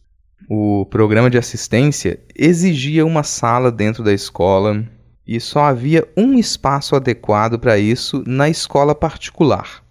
o 0.53 0.85
programa 0.85 1.29
de 1.29 1.37
assistência 1.37 2.19
exigia 2.35 3.05
uma 3.05 3.23
sala 3.23 3.71
dentro 3.71 4.03
da 4.03 4.11
escola 4.11 4.85
e 5.25 5.39
só 5.39 5.63
havia 5.63 6.05
um 6.17 6.37
espaço 6.37 6.93
adequado 6.93 7.57
para 7.57 7.79
isso 7.79 8.21
na 8.27 8.49
escola 8.49 8.93
particular. 8.93 9.81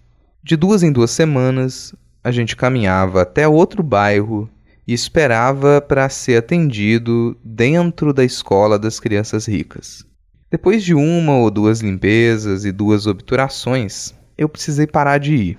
De 0.43 0.55
duas 0.55 0.83
em 0.83 0.91
duas 0.91 1.09
semanas, 1.09 1.95
a 2.23 2.29
gente 2.29 2.55
caminhava 2.55 3.23
até 3.23 3.47
outro 3.47 3.81
bairro 3.81 4.47
e 4.87 4.93
esperava 4.93 5.81
para 5.81 6.07
ser 6.09 6.37
atendido 6.37 7.35
dentro 7.43 8.13
da 8.13 8.23
escola 8.23 8.77
das 8.77 8.99
crianças 8.99 9.47
ricas. 9.47 10.05
Depois 10.51 10.83
de 10.83 10.93
uma 10.93 11.37
ou 11.37 11.49
duas 11.49 11.79
limpezas 11.79 12.65
e 12.65 12.71
duas 12.71 13.07
obturações, 13.07 14.13
eu 14.37 14.47
precisei 14.47 14.85
parar 14.85 15.17
de 15.17 15.33
ir. 15.33 15.57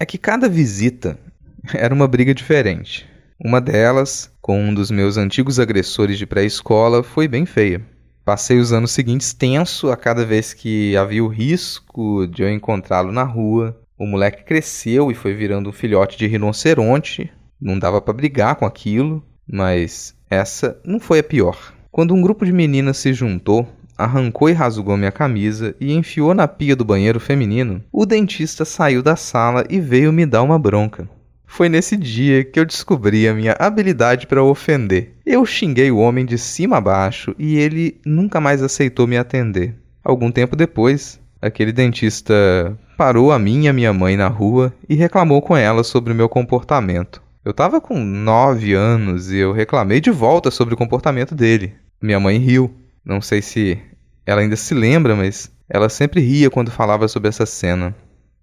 É 0.00 0.06
que 0.06 0.16
cada 0.16 0.48
visita 0.48 1.18
era 1.74 1.92
uma 1.92 2.08
briga 2.08 2.34
diferente. 2.34 3.06
Uma 3.40 3.60
delas, 3.60 4.32
com 4.42 4.60
um 4.60 4.74
dos 4.74 4.90
meus 4.90 5.16
antigos 5.16 5.60
agressores 5.60 6.18
de 6.18 6.26
pré-escola, 6.26 7.04
foi 7.04 7.28
bem 7.28 7.46
feia. 7.46 7.80
Passei 8.24 8.58
os 8.58 8.72
anos 8.72 8.90
seguintes 8.90 9.32
tenso 9.32 9.92
a 9.92 9.96
cada 9.96 10.24
vez 10.26 10.52
que 10.52 10.96
havia 10.96 11.22
o 11.22 11.28
risco 11.28 12.26
de 12.26 12.42
eu 12.42 12.50
encontrá-lo 12.50 13.12
na 13.12 13.22
rua. 13.22 13.80
O 13.96 14.04
moleque 14.04 14.42
cresceu 14.42 15.12
e 15.12 15.14
foi 15.14 15.34
virando 15.34 15.70
um 15.70 15.72
filhote 15.72 16.18
de 16.18 16.26
rinoceronte. 16.26 17.30
Não 17.60 17.78
dava 17.78 18.00
para 18.00 18.12
brigar 18.12 18.56
com 18.56 18.66
aquilo, 18.66 19.24
mas 19.46 20.16
essa 20.28 20.76
não 20.84 20.98
foi 20.98 21.20
a 21.20 21.24
pior. 21.24 21.72
Quando 21.92 22.14
um 22.14 22.20
grupo 22.20 22.44
de 22.44 22.52
meninas 22.52 22.96
se 22.96 23.12
juntou, 23.12 23.68
arrancou 23.96 24.50
e 24.50 24.52
rasgou 24.52 24.96
minha 24.96 25.12
camisa 25.12 25.76
e 25.80 25.92
enfiou 25.92 26.34
na 26.34 26.48
pia 26.48 26.74
do 26.74 26.84
banheiro 26.84 27.20
feminino, 27.20 27.84
o 27.92 28.04
dentista 28.04 28.64
saiu 28.64 29.00
da 29.00 29.14
sala 29.14 29.64
e 29.70 29.78
veio 29.78 30.12
me 30.12 30.26
dar 30.26 30.42
uma 30.42 30.58
bronca. 30.58 31.08
Foi 31.50 31.68
nesse 31.68 31.96
dia 31.96 32.44
que 32.44 32.60
eu 32.60 32.64
descobri 32.64 33.26
a 33.26 33.34
minha 33.34 33.56
habilidade 33.58 34.28
para 34.28 34.44
ofender. 34.44 35.14
Eu 35.26 35.44
xinguei 35.44 35.90
o 35.90 35.98
homem 35.98 36.24
de 36.24 36.38
cima 36.38 36.76
a 36.76 36.80
baixo 36.80 37.34
e 37.36 37.56
ele 37.56 37.98
nunca 38.06 38.38
mais 38.38 38.62
aceitou 38.62 39.08
me 39.08 39.16
atender. 39.16 39.74
Algum 40.04 40.30
tempo 40.30 40.54
depois, 40.54 41.18
aquele 41.42 41.72
dentista 41.72 42.78
parou 42.96 43.32
a 43.32 43.38
mim 43.38 43.64
e 43.64 43.68
a 43.68 43.72
minha 43.72 43.92
mãe 43.92 44.16
na 44.16 44.28
rua 44.28 44.72
e 44.88 44.94
reclamou 44.94 45.42
com 45.42 45.56
ela 45.56 45.82
sobre 45.82 46.12
o 46.12 46.16
meu 46.16 46.28
comportamento. 46.28 47.20
Eu 47.44 47.50
estava 47.50 47.80
com 47.80 47.98
nove 47.98 48.74
anos 48.74 49.32
e 49.32 49.38
eu 49.38 49.50
reclamei 49.50 50.00
de 50.00 50.10
volta 50.10 50.50
sobre 50.50 50.74
o 50.74 50.76
comportamento 50.76 51.34
dele. 51.34 51.74
Minha 52.00 52.20
mãe 52.20 52.38
riu. 52.38 52.72
Não 53.04 53.20
sei 53.20 53.42
se 53.42 53.78
ela 54.24 54.42
ainda 54.42 54.54
se 54.54 54.74
lembra, 54.74 55.16
mas 55.16 55.50
ela 55.68 55.88
sempre 55.88 56.20
ria 56.20 56.50
quando 56.50 56.70
falava 56.70 57.08
sobre 57.08 57.30
essa 57.30 57.46
cena. 57.46 57.96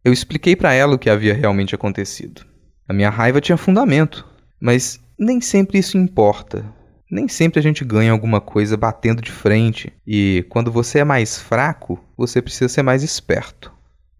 Eu 0.04 0.12
expliquei 0.12 0.56
para 0.56 0.74
ela 0.74 0.96
o 0.96 1.00
que 1.00 1.10
havia 1.10 1.34
realmente 1.34 1.76
acontecido. 1.76 2.55
A 2.88 2.94
minha 2.94 3.10
raiva 3.10 3.42
tinha 3.42 3.58
fundamento, 3.58 4.26
mas 4.60 5.00
nem 5.18 5.42
sempre 5.42 5.80
isso 5.80 5.98
importa. 5.98 6.66
Nem 7.10 7.28
sempre 7.28 7.60
a 7.60 7.64
gente 7.64 7.86
ganha 7.86 8.12
alguma 8.12 8.42
coisa 8.42 8.76
batendo 8.76 9.22
de 9.22 9.32
frente, 9.32 9.94
e 10.06 10.46
quando 10.50 10.72
você 10.72 11.00
é 11.00 11.04
mais 11.04 11.38
fraco, 11.38 12.04
você 12.18 12.42
precisa 12.42 12.68
ser 12.68 12.82
mais 12.82 13.04
esperto. 13.04 13.72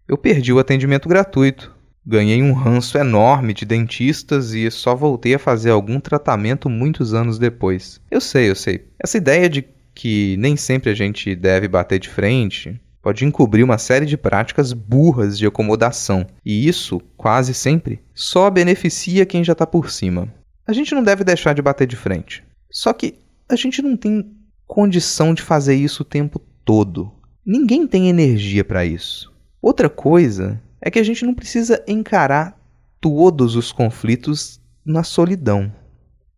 Eu 0.08 0.16
perdi 0.16 0.52
o 0.52 0.58
atendimento 0.58 1.08
gratuito, 1.08 1.74
ganhei 2.06 2.40
um 2.40 2.52
ranço 2.52 2.96
enorme 2.96 3.52
de 3.52 3.64
dentistas 3.64 4.52
e 4.52 4.70
só 4.70 4.94
voltei 4.94 5.34
a 5.34 5.38
fazer 5.38 5.70
algum 5.70 5.98
tratamento 5.98 6.70
muitos 6.70 7.12
anos 7.12 7.38
depois. 7.38 8.00
Eu 8.10 8.20
sei, 8.20 8.50
eu 8.50 8.54
sei. 8.54 8.86
Essa 8.98 9.16
ideia 9.16 9.48
de 9.48 9.64
que 9.94 10.36
nem 10.38 10.56
sempre 10.56 10.90
a 10.90 10.94
gente 10.94 11.34
deve 11.34 11.66
bater 11.66 11.98
de 11.98 12.08
frente, 12.08 12.80
pode 13.06 13.24
encobrir 13.24 13.62
uma 13.62 13.78
série 13.78 14.04
de 14.04 14.16
práticas 14.16 14.72
burras 14.72 15.38
de 15.38 15.46
acomodação, 15.46 16.26
e 16.44 16.66
isso, 16.66 17.00
quase 17.16 17.54
sempre, 17.54 18.02
só 18.12 18.50
beneficia 18.50 19.24
quem 19.24 19.44
já 19.44 19.52
está 19.52 19.64
por 19.64 19.92
cima. 19.92 20.34
A 20.66 20.72
gente 20.72 20.92
não 20.92 21.04
deve 21.04 21.22
deixar 21.22 21.52
de 21.52 21.62
bater 21.62 21.86
de 21.86 21.94
frente. 21.94 22.42
Só 22.68 22.92
que 22.92 23.14
a 23.48 23.54
gente 23.54 23.80
não 23.80 23.96
tem 23.96 24.28
condição 24.66 25.32
de 25.34 25.40
fazer 25.40 25.76
isso 25.76 26.02
o 26.02 26.04
tempo 26.04 26.40
todo. 26.64 27.12
Ninguém 27.46 27.86
tem 27.86 28.08
energia 28.08 28.64
para 28.64 28.84
isso. 28.84 29.32
Outra 29.62 29.88
coisa 29.88 30.60
é 30.80 30.90
que 30.90 30.98
a 30.98 31.04
gente 31.04 31.24
não 31.24 31.32
precisa 31.32 31.84
encarar 31.86 32.58
todos 33.00 33.54
os 33.54 33.70
conflitos 33.70 34.60
na 34.84 35.04
solidão. 35.04 35.72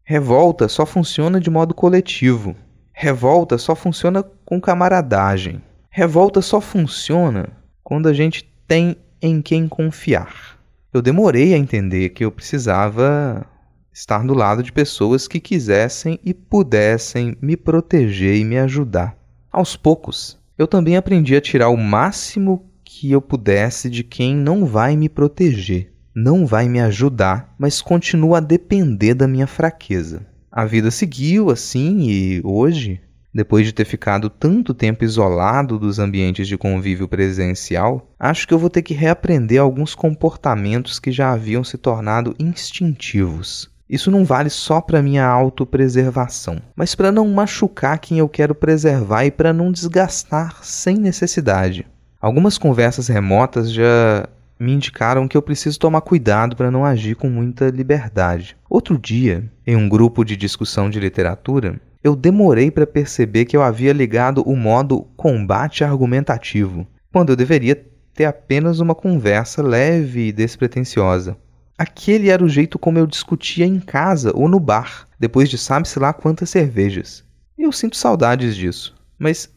Revolta 0.05 0.69
só 0.69 0.85
funciona 0.85 1.41
de 1.41 1.49
modo 1.49 1.73
coletivo. 1.73 2.55
Revolta 2.93 3.57
só 3.57 3.75
funciona 3.75 4.23
com 4.45 4.61
camaradagem. 4.61 5.63
Revolta 5.91 6.41
só 6.41 6.61
funciona 6.61 7.49
quando 7.83 8.09
a 8.09 8.13
gente 8.13 8.51
tem 8.67 8.97
em 9.21 9.43
quem 9.43 9.67
confiar. 9.67 10.59
Eu 10.93 11.03
demorei 11.03 11.55
a 11.55 11.59
entender 11.59 12.11
que 12.11 12.25
eu 12.25 12.31
precisava 12.31 13.47
estar 13.93 14.25
do 14.25 14.35
lado 14.35 14.63
de 14.63 14.71
pessoas 14.71 15.27
que 15.27 15.41
quisessem 15.41 16.21
e 16.25 16.33
pudessem 16.33 17.37
me 17.43 17.57
proteger 17.57 18.37
e 18.37 18.45
me 18.45 18.59
ajudar. 18.59 19.19
Aos 19.51 19.75
poucos, 19.75 20.39
eu 20.57 20.67
também 20.67 20.97
aprendi 20.97 21.35
a 21.35 21.41
tirar 21.41 21.69
o 21.69 21.77
máximo 21.77 22.71
que 22.85 23.11
eu 23.11 23.21
pudesse 23.21 23.91
de 23.91 24.05
quem 24.05 24.35
não 24.35 24.65
vai 24.65 24.97
me 24.97 25.09
proteger, 25.09 25.93
não 26.15 26.47
vai 26.47 26.69
me 26.69 26.81
ajudar, 26.81 27.55
mas 27.59 27.83
continua 27.83 28.39
a 28.39 28.41
depender 28.41 29.15
da 29.15 29.27
minha 29.27 29.47
fraqueza. 29.47 30.27
A 30.51 30.65
vida 30.65 30.91
seguiu 30.91 31.51
assim 31.51 32.09
e 32.09 32.41
hoje 32.45 33.01
depois 33.33 33.67
de 33.67 33.73
ter 33.73 33.85
ficado 33.85 34.31
tanto 34.31 34.73
tempo 34.73 35.05
isolado 35.05 35.79
dos 35.79 35.99
ambientes 35.99 36.49
de 36.49 36.57
convívio 36.57 37.09
presencial, 37.09 38.11
acho 38.19 38.47
que 38.49 38.55
eu 38.55 38.59
vou 38.59 38.71
ter 38.71 38.83
que 38.83 38.95
reaprender 38.95 39.61
alguns 39.61 39.95
comportamentos 39.95 40.99
que 40.99 41.13
já 41.13 41.33
haviam 41.33 41.63
se 41.63 41.77
tornado 41.77 42.35
instintivos. 42.39 43.71
Isso 43.89 44.11
não 44.11 44.25
vale 44.25 44.51
só 44.51 44.81
para 44.81 45.03
minha 45.03 45.27
autopreservação, 45.27 46.61
mas 46.77 46.95
para 46.95 47.11
não 47.11 47.27
machucar 47.29 47.99
quem 47.99 48.19
eu 48.19 48.29
quero 48.29 48.55
preservar 48.55 49.25
e 49.25 49.31
para 49.31 49.53
não 49.53 49.73
desgastar 49.73 50.63
sem 50.63 50.97
necessidade. 50.97 51.87
Algumas 52.21 52.59
conversas 52.59 53.09
remotas 53.09 53.73
já 53.73 54.29
me 54.59 54.73
indicaram 54.73 55.29
que 55.29 55.37
eu 55.37 55.43
preciso 55.43 55.79
tomar 55.79 56.01
cuidado 56.01 56.57
para 56.57 56.71
não 56.71 56.85
agir 56.85 57.15
com 57.15 57.31
muita 57.31 57.71
liberdade. 57.71 58.57
Outro 58.69 58.99
dia, 58.99 59.49
em 59.67 59.77
um 59.77 59.89
grupo 59.89 60.25
de 60.25 60.37
discussão 60.37 60.91
de 60.91 60.99
literatura, 60.99 61.81
eu 62.03 62.15
demorei 62.15 62.71
para 62.71 62.87
perceber 62.87 63.45
que 63.45 63.57
eu 63.57 63.63
havia 63.63 63.93
ligado 63.93 64.43
o 64.43 64.57
modo 64.57 65.03
combate 65.17 65.85
argumentativo, 65.85 66.87
quando 67.13 67.31
eu 67.31 67.37
deveria 67.37 67.75
ter 68.15 68.25
apenas 68.25 68.81
uma 68.81 68.95
conversa 68.95 69.63
leve 69.63 70.29
e 70.29 70.33
despretensiosa. 70.33 71.37
Aquele 71.77 72.29
era 72.29 72.45
o 72.45 72.49
jeito 72.49 72.79
como 72.79 72.99
eu 72.99 73.07
discutia 73.07 73.65
em 73.65 73.79
casa 73.79 74.33
ou 74.35 74.49
no 74.49 74.59
bar, 74.59 75.07
depois 75.19 75.49
de 75.49 75.57
sabe-se 75.57 75.99
lá 75.99 76.13
quantas 76.13 76.51
cervejas. 76.51 77.25
Eu 77.57 77.71
sinto 77.71 77.97
saudades 77.97 78.57
disso, 78.57 78.97
mas 79.17 79.49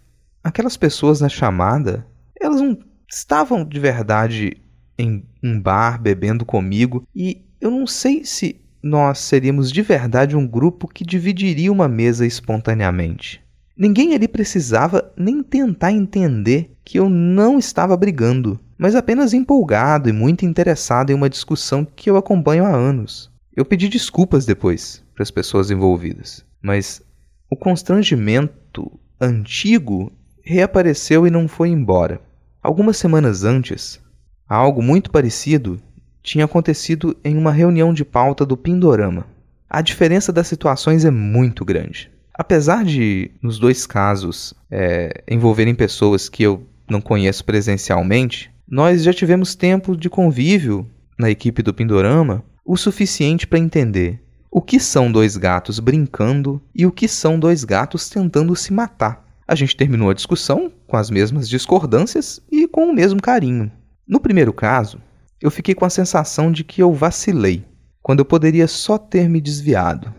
aquelas 0.44 0.78
pessoas 0.78 1.22
na 1.22 1.30
chamada, 1.30 2.06
elas 2.40 2.62
não 2.62 2.78
estavam 3.10 3.66
de 3.66 3.80
verdade 3.80 4.58
em 4.98 5.26
um 5.44 5.60
bar 5.60 6.00
bebendo 6.00 6.46
comigo 6.46 7.08
e 7.16 7.44
eu 7.60 7.72
não 7.72 7.88
sei 7.88 8.24
se 8.24 8.61
nós 8.82 9.20
seríamos 9.20 9.72
de 9.72 9.82
verdade 9.82 10.36
um 10.36 10.48
grupo 10.48 10.88
que 10.88 11.06
dividiria 11.06 11.72
uma 11.72 11.88
mesa 11.88 12.26
espontaneamente. 12.26 13.42
Ninguém 13.78 14.14
ali 14.14 14.28
precisava 14.28 15.12
nem 15.18 15.42
tentar 15.42 15.92
entender 15.92 16.72
que 16.84 17.00
eu 17.00 17.10
não 17.10 17.58
estava 17.58 17.96
brigando, 17.96 18.60
mas 18.78 18.96
apenas 18.96 19.34
empolgado 19.34 20.10
e 20.10 20.14
muito 20.14 20.46
interessado 20.46 21.12
em 21.12 21.14
uma 21.14 21.30
discussão 21.30 21.86
que 21.86 22.10
eu 22.10 22.18
acompanho 22.18 22.66
há 22.66 22.70
anos. 22.70 23.32
Eu 23.56 23.66
pedi 23.66 23.88
desculpas 23.88 24.46
depois 24.46 25.04
para 25.14 25.24
as 25.24 25.32
pessoas 25.32 25.72
envolvidas, 25.72 26.46
mas 26.62 27.02
o 27.50 27.56
constrangimento 27.56 29.00
antigo 29.20 30.12
reapareceu 30.44 31.28
e 31.28 31.32
não 31.32 31.48
foi 31.48 31.70
embora. 31.70 32.22
Algumas 32.62 32.98
semanas 32.98 33.44
antes, 33.44 34.00
algo 34.48 34.82
muito 34.82 35.12
parecido 35.12 35.82
tinha 36.24 36.46
acontecido 36.46 37.18
em 37.24 37.38
uma 37.38 37.52
reunião 37.52 37.94
de 37.94 38.06
pauta 38.06 38.46
do 38.46 38.58
Pindorama. 38.58 39.26
A 39.70 39.82
diferença 39.82 40.32
das 40.32 40.48
situações 40.48 41.06
é 41.06 41.12
muito 41.12 41.64
grande. 41.64 42.12
Apesar 42.34 42.84
de, 42.84 43.32
nos 43.42 43.60
dois 43.60 43.86
casos, 43.86 44.54
é, 44.70 45.24
envolverem 45.30 45.76
pessoas 45.76 46.30
que 46.30 46.44
eu 46.44 46.64
não 46.90 47.02
conheço 47.02 47.46
presencialmente, 47.46 48.52
nós 48.68 49.04
já 49.04 49.14
tivemos 49.14 49.56
tempo 49.56 49.96
de 49.96 50.10
convívio 50.10 50.88
na 51.18 51.30
equipe 51.30 51.62
do 51.62 51.74
Pindorama 51.74 52.44
o 52.66 52.78
suficiente 52.78 53.46
para 53.46 53.60
entender 53.60 54.22
o 54.50 54.62
que 54.62 54.80
são 54.80 55.12
dois 55.12 55.38
gatos 55.38 55.80
brincando 55.80 56.62
e 56.76 56.86
o 56.86 56.92
que 56.92 57.08
são 57.08 57.40
dois 57.40 57.64
gatos 57.64 58.10
tentando 58.10 58.56
se 58.56 58.74
matar. 58.74 59.26
A 59.48 59.56
gente 59.56 59.76
terminou 59.76 60.10
a 60.10 60.14
discussão 60.14 60.72
com 60.88 60.98
as 60.98 61.10
mesmas 61.10 61.48
discordâncias 61.48 62.42
e 62.52 62.68
com 62.68 62.90
o 62.90 62.94
mesmo 62.94 63.22
carinho. 63.22 63.72
No 64.08 64.20
primeiro 64.20 64.54
caso, 64.54 65.00
eu 65.42 65.50
fiquei 65.50 65.74
com 65.74 65.86
a 65.86 65.90
sensação 65.90 66.52
de 66.52 66.64
que 66.64 66.82
eu 66.82 66.94
vacilei, 66.94 67.66
quando 68.02 68.20
eu 68.20 68.26
poderia 68.26 68.68
só 68.68 68.98
ter 68.98 69.28
me 69.28 69.42
desviado. 69.42 70.14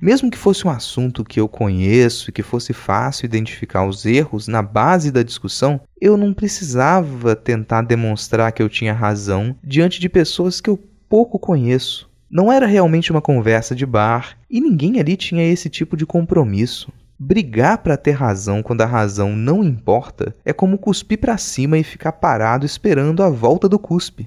Mesmo 0.00 0.30
que 0.30 0.38
fosse 0.38 0.66
um 0.66 0.70
assunto 0.70 1.24
que 1.24 1.38
eu 1.38 1.46
conheço 1.46 2.30
e 2.30 2.32
que 2.32 2.42
fosse 2.42 2.72
fácil 2.72 3.26
identificar 3.26 3.84
os 3.84 4.06
erros 4.06 4.48
na 4.48 4.62
base 4.62 5.10
da 5.10 5.22
discussão, 5.22 5.80
eu 6.00 6.16
não 6.16 6.32
precisava 6.32 7.36
tentar 7.36 7.82
demonstrar 7.82 8.52
que 8.52 8.62
eu 8.62 8.68
tinha 8.70 8.94
razão 8.94 9.54
diante 9.62 10.00
de 10.00 10.08
pessoas 10.08 10.60
que 10.60 10.70
eu 10.70 10.78
pouco 11.08 11.38
conheço. 11.38 12.10
Não 12.30 12.50
era 12.50 12.66
realmente 12.66 13.10
uma 13.10 13.20
conversa 13.20 13.74
de 13.74 13.84
bar 13.84 14.38
e 14.48 14.58
ninguém 14.58 14.98
ali 14.98 15.14
tinha 15.14 15.44
esse 15.44 15.68
tipo 15.68 15.94
de 15.94 16.06
compromisso. 16.06 16.90
Brigar 17.18 17.78
para 17.78 17.98
ter 17.98 18.12
razão 18.12 18.62
quando 18.62 18.80
a 18.80 18.86
razão 18.86 19.36
não 19.36 19.62
importa 19.62 20.34
é 20.42 20.54
como 20.54 20.78
cuspir 20.78 21.18
para 21.18 21.36
cima 21.36 21.76
e 21.76 21.84
ficar 21.84 22.12
parado 22.12 22.64
esperando 22.64 23.22
a 23.22 23.28
volta 23.28 23.68
do 23.68 23.78
cuspe. 23.78 24.26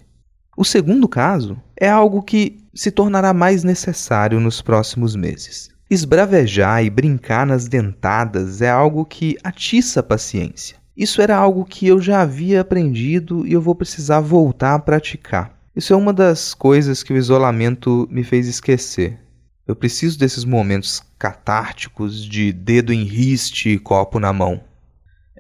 O 0.58 0.64
segundo 0.64 1.08
caso 1.08 1.58
é 1.76 1.90
algo 1.90 2.22
que 2.22 2.58
se 2.74 2.90
tornará 2.90 3.34
mais 3.34 3.64
necessário 3.64 4.40
nos 4.40 4.62
próximos 4.62 5.16
meses. 5.16 5.70
Esbravejar 5.90 6.84
e 6.84 6.90
brincar 6.90 7.46
nas 7.46 7.68
dentadas 7.68 8.62
é 8.62 8.70
algo 8.70 9.06
que 9.06 9.38
atiça 9.44 10.00
a 10.00 10.04
paciência. 10.04 10.78
Isso 10.96 11.22
era 11.22 11.36
algo 11.36 11.66
que 11.66 11.86
eu 11.86 12.00
já 12.00 12.22
havia 12.22 12.62
aprendido 12.62 13.46
e 13.46 13.52
eu 13.52 13.62
vou 13.62 13.76
precisar 13.76 14.22
voltar 14.22 14.76
a 14.76 14.80
praticar. 14.80 15.60
Isso 15.76 15.92
é 15.92 15.96
uma 15.96 16.14
das 16.14 16.54
coisas 16.54 17.04
que 17.04 17.12
o 17.12 17.18
isolamento 17.18 18.08
me 18.10 18.24
fez 18.24 18.48
esquecer. 18.48 19.20
Eu 19.68 19.76
preciso 19.76 20.18
desses 20.18 20.46
momentos 20.46 21.04
catárticos 21.20 22.24
de 22.24 22.54
dedo 22.54 22.94
em 22.94 23.04
riste 23.04 23.70
e 23.70 23.80
copo 23.80 24.20
na 24.20 24.32
mão. 24.32 24.62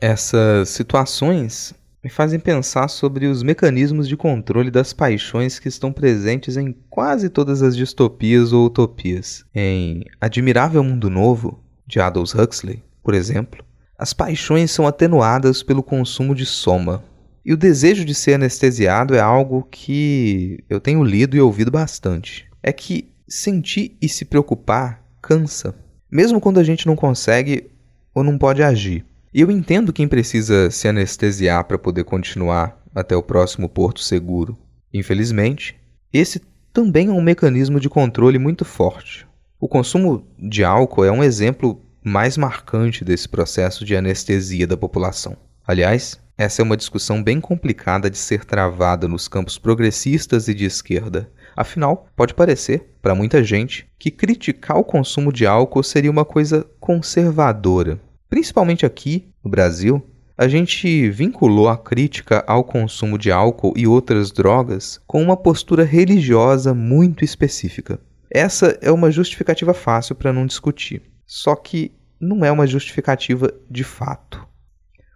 Essas 0.02 0.70
situações 0.70 1.74
me 2.06 2.10
fazem 2.12 2.40
pensar 2.40 2.88
sobre 2.88 3.26
os 3.26 3.42
mecanismos 3.42 4.08
de 4.08 4.16
controle 4.16 4.70
das 4.70 4.94
paixões 4.94 5.58
que 5.58 5.68
estão 5.68 5.92
presentes 5.92 6.56
em 6.56 6.72
quase 6.88 7.30
todas 7.30 7.64
as 7.64 7.76
distopias 7.76 8.54
ou 8.54 8.68
utopias. 8.68 9.44
Em 9.56 10.06
Admirável 10.22 10.84
Mundo 10.84 11.10
Novo, 11.10 11.64
de 11.88 12.00
Aldous 12.00 12.36
Huxley, 12.36 12.84
por 13.02 13.16
exemplo, 13.16 13.66
as 13.98 14.14
paixões 14.14 14.70
são 14.70 14.86
atenuadas 14.86 15.64
pelo 15.64 15.82
consumo 15.82 16.36
de 16.36 16.46
soma. 16.46 17.04
E 17.44 17.52
o 17.52 17.58
desejo 17.58 18.06
de 18.06 18.14
ser 18.14 18.36
anestesiado 18.36 19.16
é 19.16 19.20
algo 19.20 19.68
que 19.72 20.64
eu 20.70 20.80
tenho 20.80 21.04
lido 21.04 21.36
e 21.36 21.42
ouvido 21.42 21.72
bastante. 21.72 22.48
É 22.62 22.72
que 22.72 23.12
sentir 23.28 23.98
e 24.00 24.08
se 24.08 24.26
preocupar 24.26 25.04
cansa, 25.20 25.74
mesmo 26.12 26.40
quando 26.40 26.60
a 26.60 26.64
gente 26.64 26.86
não 26.86 26.96
consegue 26.96 27.72
ou 28.14 28.24
não 28.24 28.38
pode 28.38 28.62
agir. 28.62 29.04
E 29.36 29.42
eu 29.42 29.51
entendo 29.51 29.92
quem 29.92 30.08
precisa 30.08 30.72
se 30.72 30.88
anestesiar 30.88 31.65
para 31.65 31.77
poder 31.77 32.06
continuar 32.06 32.82
até 32.96 33.18
o 33.18 33.22
próximo 33.22 33.68
porto 33.68 34.00
seguro. 34.00 34.58
Infelizmente, 34.94 35.75
esse 36.13 36.42
também 36.72 37.10
é 37.10 37.12
um 37.12 37.22
mecanismo 37.22 37.77
de 37.77 37.89
controle 37.89 38.39
muito 38.39 38.63
forte. 38.63 39.27
O 39.60 39.68
consumo 39.68 40.25
de 40.40 40.64
álcool 40.64 41.03
é 41.03 41.12
um 41.12 41.22
exemplo 41.22 41.81
mais 42.01 42.38
marcante 42.38 43.03
desse 43.03 43.27
processo 43.27 43.83
de 43.83 43.94
anestesia 43.94 44.66
da 44.66 44.77
população. 44.77 45.36
Aliás, 45.68 46.18
essa 46.38 46.62
é 46.62 46.64
uma 46.64 46.77
discussão 46.77 47.22
bem 47.22 47.42
complicada 47.42 48.10
de 48.10 48.18
ser 48.18 48.46
travada 48.46 49.05
nos 49.05 49.27
campos 49.27 49.57
progressistas 49.57 50.48
e 50.48 50.53
de 50.53 50.64
esquerda. 50.64 51.29
Afinal, 51.57 52.07
pode 52.16 52.33
parecer, 52.33 52.96
para 53.01 53.14
muita 53.14 53.44
gente, 53.44 53.86
que 54.00 54.12
criticar 54.12 54.77
o 54.77 54.83
consumo 54.86 55.33
de 55.33 55.46
álcool 55.46 55.83
seria 55.83 56.12
uma 56.12 56.24
coisa 56.24 56.66
conservadora, 56.79 58.00
Principalmente 58.36 58.86
aqui, 58.86 59.30
no 59.42 59.50
Brasil, 59.50 60.06
a 60.38 60.46
gente 60.46 61.10
vinculou 61.10 61.70
a 61.70 61.78
crítica 61.78 62.44
ao 62.46 62.66
consumo 62.66 63.18
de 63.18 63.32
álcool 63.32 63.74
e 63.78 63.88
outras 63.88 64.30
drogas 64.30 65.00
com 65.08 65.24
uma 65.24 65.38
postura 65.38 65.86
religiosa 65.86 66.74
muito 66.74 67.24
específica. 67.24 67.98
Essa 68.30 68.78
é 68.82 68.92
uma 68.92 69.10
justificativa 69.10 69.74
fácil 69.74 70.16
para 70.16 70.34
não 70.34 70.46
discutir, 70.46 71.02
só 71.26 71.56
que 71.56 71.94
não 72.20 72.44
é 72.44 72.52
uma 72.52 72.68
justificativa 72.68 73.50
de 73.72 73.86
fato. 73.86 74.46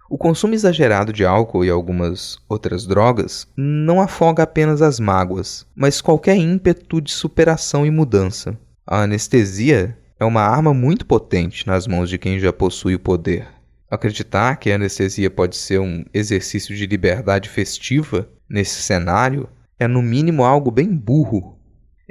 O 0.10 0.18
consumo 0.18 0.54
exagerado 0.54 1.12
de 1.12 1.26
álcool 1.26 1.66
e 1.66 1.70
algumas 1.70 2.38
outras 2.48 2.88
drogas 2.88 3.46
não 3.58 4.00
afoga 4.00 4.44
apenas 4.44 4.82
as 4.82 4.98
mágoas, 4.98 5.68
mas 5.76 6.00
qualquer 6.00 6.38
ímpeto 6.38 7.02
de 7.02 7.12
superação 7.12 7.86
e 7.86 7.92
mudança. 7.92 8.58
A 8.88 9.02
anestesia 9.02 9.99
é 10.20 10.26
uma 10.26 10.42
arma 10.42 10.74
muito 10.74 11.06
potente 11.06 11.66
nas 11.66 11.88
mãos 11.88 12.10
de 12.10 12.18
quem 12.18 12.38
já 12.40 12.52
possui 12.52 12.94
o 12.94 13.00
poder. 13.00 13.48
Acreditar 13.90 14.58
que 14.58 14.70
a 14.70 14.76
anestesia 14.76 15.32
pode 15.32 15.56
ser 15.56 15.80
um 15.80 16.04
exercício 16.14 16.76
de 16.76 16.86
liberdade 16.86 17.48
festiva 17.48 18.30
nesse 18.48 18.82
cenário 18.82 19.48
é, 19.80 19.88
no 19.88 20.02
mínimo, 20.02 20.44
algo 20.44 20.70
bem 20.70 20.94
burro. 20.94 21.58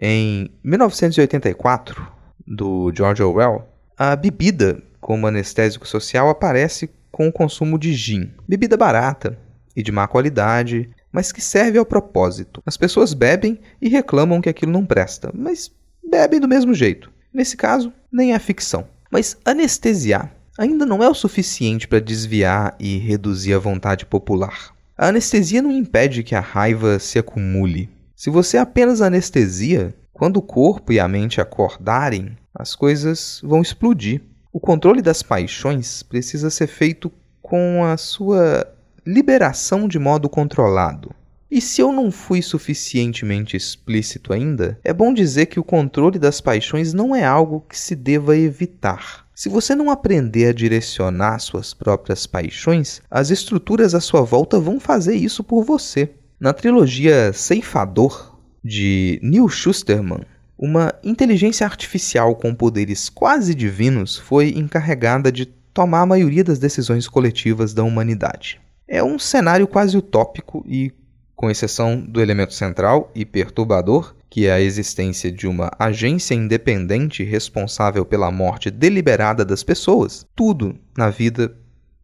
Em 0.00 0.50
1984, 0.64 2.06
do 2.46 2.90
George 2.96 3.22
Orwell, 3.22 3.68
a 3.96 4.16
bebida 4.16 4.82
como 5.00 5.26
anestésico 5.26 5.86
social 5.86 6.30
aparece 6.30 6.90
com 7.12 7.28
o 7.28 7.32
consumo 7.32 7.78
de 7.78 7.92
gin, 7.92 8.32
bebida 8.48 8.76
barata 8.76 9.38
e 9.76 9.82
de 9.82 9.92
má 9.92 10.08
qualidade, 10.08 10.88
mas 11.12 11.30
que 11.30 11.42
serve 11.42 11.78
ao 11.78 11.84
propósito. 11.84 12.62
As 12.64 12.76
pessoas 12.76 13.12
bebem 13.12 13.60
e 13.82 13.88
reclamam 13.88 14.40
que 14.40 14.48
aquilo 14.48 14.72
não 14.72 14.86
presta, 14.86 15.30
mas 15.34 15.70
bebem 16.02 16.40
do 16.40 16.48
mesmo 16.48 16.72
jeito. 16.72 17.10
Nesse 17.38 17.56
caso, 17.56 17.92
nem 18.10 18.34
é 18.34 18.38
ficção. 18.40 18.88
Mas 19.12 19.36
anestesiar 19.44 20.34
ainda 20.58 20.84
não 20.84 21.04
é 21.04 21.08
o 21.08 21.14
suficiente 21.14 21.86
para 21.86 22.00
desviar 22.00 22.74
e 22.80 22.98
reduzir 22.98 23.54
a 23.54 23.60
vontade 23.60 24.04
popular. 24.04 24.74
A 24.96 25.06
anestesia 25.06 25.62
não 25.62 25.70
impede 25.70 26.24
que 26.24 26.34
a 26.34 26.40
raiva 26.40 26.98
se 26.98 27.16
acumule. 27.16 27.88
Se 28.16 28.28
você 28.28 28.58
apenas 28.58 29.00
anestesia, 29.00 29.94
quando 30.12 30.38
o 30.38 30.42
corpo 30.42 30.92
e 30.92 30.98
a 30.98 31.06
mente 31.06 31.40
acordarem, 31.40 32.36
as 32.52 32.74
coisas 32.74 33.40
vão 33.44 33.62
explodir. 33.62 34.20
O 34.52 34.58
controle 34.58 35.00
das 35.00 35.22
paixões 35.22 36.02
precisa 36.02 36.50
ser 36.50 36.66
feito 36.66 37.08
com 37.40 37.84
a 37.84 37.96
sua 37.96 38.66
liberação 39.06 39.86
de 39.86 40.00
modo 40.00 40.28
controlado. 40.28 41.14
E 41.50 41.62
se 41.62 41.80
eu 41.80 41.90
não 41.92 42.10
fui 42.10 42.42
suficientemente 42.42 43.56
explícito 43.56 44.34
ainda, 44.34 44.78
é 44.84 44.92
bom 44.92 45.14
dizer 45.14 45.46
que 45.46 45.58
o 45.58 45.64
controle 45.64 46.18
das 46.18 46.42
paixões 46.42 46.92
não 46.92 47.16
é 47.16 47.24
algo 47.24 47.64
que 47.66 47.78
se 47.78 47.96
deva 47.96 48.36
evitar. 48.36 49.26
Se 49.34 49.48
você 49.48 49.74
não 49.74 49.90
aprender 49.90 50.48
a 50.48 50.52
direcionar 50.52 51.38
suas 51.38 51.72
próprias 51.72 52.26
paixões, 52.26 53.00
as 53.10 53.30
estruturas 53.30 53.94
à 53.94 54.00
sua 54.00 54.20
volta 54.20 54.60
vão 54.60 54.78
fazer 54.78 55.14
isso 55.14 55.42
por 55.42 55.64
você. 55.64 56.10
Na 56.38 56.52
trilogia 56.52 57.32
Ceifador, 57.32 58.38
de 58.62 59.18
Neil 59.22 59.48
Schusterman, 59.48 60.26
uma 60.58 60.92
inteligência 61.02 61.64
artificial 61.64 62.34
com 62.34 62.54
poderes 62.54 63.08
quase 63.08 63.54
divinos 63.54 64.18
foi 64.18 64.50
encarregada 64.50 65.32
de 65.32 65.46
tomar 65.46 66.02
a 66.02 66.06
maioria 66.06 66.44
das 66.44 66.58
decisões 66.58 67.08
coletivas 67.08 67.72
da 67.72 67.84
humanidade. 67.84 68.60
É 68.86 69.04
um 69.04 69.18
cenário 69.18 69.66
quase 69.68 69.96
utópico 69.96 70.64
e 70.66 70.90
com 71.38 71.48
exceção 71.48 72.00
do 72.00 72.20
elemento 72.20 72.52
central 72.52 73.12
e 73.14 73.24
perturbador, 73.24 74.12
que 74.28 74.48
é 74.48 74.52
a 74.52 74.60
existência 74.60 75.30
de 75.30 75.46
uma 75.46 75.70
agência 75.78 76.34
independente 76.34 77.22
responsável 77.22 78.04
pela 78.04 78.28
morte 78.28 78.72
deliberada 78.72 79.44
das 79.44 79.62
pessoas, 79.62 80.26
tudo 80.34 80.74
na 80.96 81.10
vida 81.10 81.56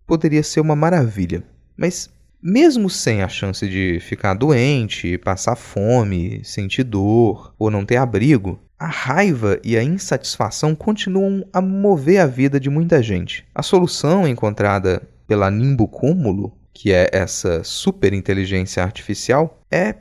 poderia 0.07 0.41
ser 0.45 0.61
uma 0.61 0.77
maravilha. 0.77 1.43
Mas, 1.77 2.09
mesmo 2.41 2.89
sem 2.89 3.23
a 3.23 3.29
chance 3.29 3.69
de 3.69 3.99
ficar 3.99 4.35
doente, 4.35 5.19
passar 5.19 5.57
fome, 5.57 6.41
sentir 6.45 6.85
dor 6.85 7.53
ou 7.59 7.73
não 7.73 7.85
ter 7.85 7.97
abrigo, 7.97 8.61
a 8.79 8.87
raiva 8.87 9.59
e 9.65 9.77
a 9.77 9.83
insatisfação 9.83 10.77
continuam 10.77 11.45
a 11.53 11.61
mover 11.61 12.21
a 12.21 12.27
vida 12.27 12.61
de 12.61 12.71
muita 12.71 13.03
gente. 13.03 13.45
A 13.53 13.65
solução 13.65 14.29
encontrada 14.29 15.03
pela 15.27 15.51
Nimbo 15.51 15.89
Cúmulo 15.89 16.53
que 16.75 16.93
é 16.93 17.09
essa 17.13 17.63
superinteligência 17.63 18.83
artificial, 18.83 19.63
é 19.71 19.95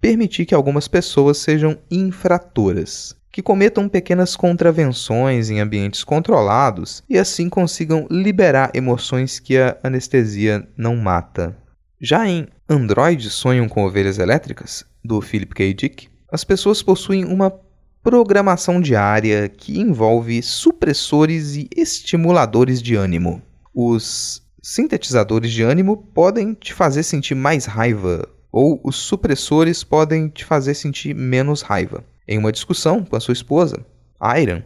permitir 0.00 0.46
que 0.46 0.54
algumas 0.54 0.88
pessoas 0.88 1.38
sejam 1.38 1.76
infratoras, 1.90 3.14
que 3.30 3.42
cometam 3.42 3.88
pequenas 3.88 4.36
contravenções 4.36 5.50
em 5.50 5.60
ambientes 5.60 6.04
controlados 6.04 7.02
e 7.08 7.18
assim 7.18 7.48
consigam 7.48 8.06
liberar 8.10 8.70
emoções 8.74 9.38
que 9.38 9.58
a 9.58 9.76
anestesia 9.82 10.66
não 10.76 10.96
mata. 10.96 11.56
Já 12.00 12.26
em 12.26 12.46
Androides 12.68 13.32
Sonham 13.32 13.68
com 13.68 13.84
Ovelhas 13.84 14.18
Elétricas, 14.18 14.84
do 15.04 15.20
Philip 15.20 15.54
K. 15.54 15.74
Dick, 15.74 16.08
as 16.30 16.44
pessoas 16.44 16.82
possuem 16.82 17.24
uma 17.24 17.52
programação 18.02 18.80
diária 18.80 19.48
que 19.48 19.78
envolve 19.78 20.42
supressores 20.42 21.54
e 21.54 21.68
estimuladores 21.76 22.82
de 22.82 22.96
ânimo. 22.96 23.40
Os 23.72 24.41
sintetizadores 24.62 25.50
de 25.50 25.62
ânimo 25.62 25.96
podem 25.96 26.54
te 26.54 26.72
fazer 26.72 27.02
sentir 27.02 27.34
mais 27.34 27.64
raiva, 27.64 28.28
ou 28.52 28.80
os 28.84 28.96
supressores 28.96 29.82
podem 29.82 30.28
te 30.28 30.44
fazer 30.44 30.74
sentir 30.74 31.14
menos 31.14 31.62
raiva. 31.62 32.04
Em 32.28 32.38
uma 32.38 32.52
discussão 32.52 33.04
com 33.04 33.16
a 33.16 33.20
sua 33.20 33.32
esposa, 33.32 33.84
Iron, 34.40 34.62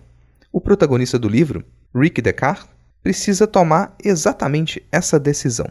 o 0.52 0.60
protagonista 0.60 1.18
do 1.18 1.28
livro, 1.28 1.64
Rick 1.94 2.20
Descartes, 2.20 2.68
precisa 3.02 3.46
tomar 3.46 3.96
exatamente 4.04 4.84
essa 4.92 5.18
decisão. 5.18 5.70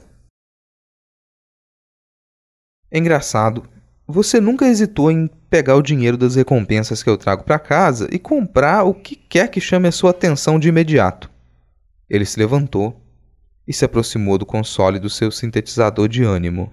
Engraçado, 2.92 3.68
você 4.08 4.40
nunca 4.40 4.68
hesitou 4.68 5.12
em 5.12 5.28
pegar 5.50 5.76
o 5.76 5.82
dinheiro 5.82 6.18
das 6.18 6.36
recompensas 6.36 7.04
que 7.04 7.10
eu 7.10 7.18
trago 7.18 7.44
para 7.44 7.60
casa 7.60 8.08
e 8.12 8.18
comprar 8.18 8.84
o 8.84 8.94
que 8.94 9.16
quer 9.16 9.50
que 9.50 9.60
chame 9.60 9.88
a 9.88 9.92
sua 9.92 10.12
atenção 10.12 10.58
de 10.58 10.70
imediato. 10.70 11.30
Ele 12.10 12.26
se 12.26 12.40
levantou 12.40 13.05
e 13.68 13.74
se 13.74 13.86
aproximou 13.86 14.38
do 14.38 14.46
console 14.46 15.00
do 15.00 15.10
seu 15.10 15.32
sintetizador 15.32 16.08
de 16.08 16.24
ânimo. 16.24 16.72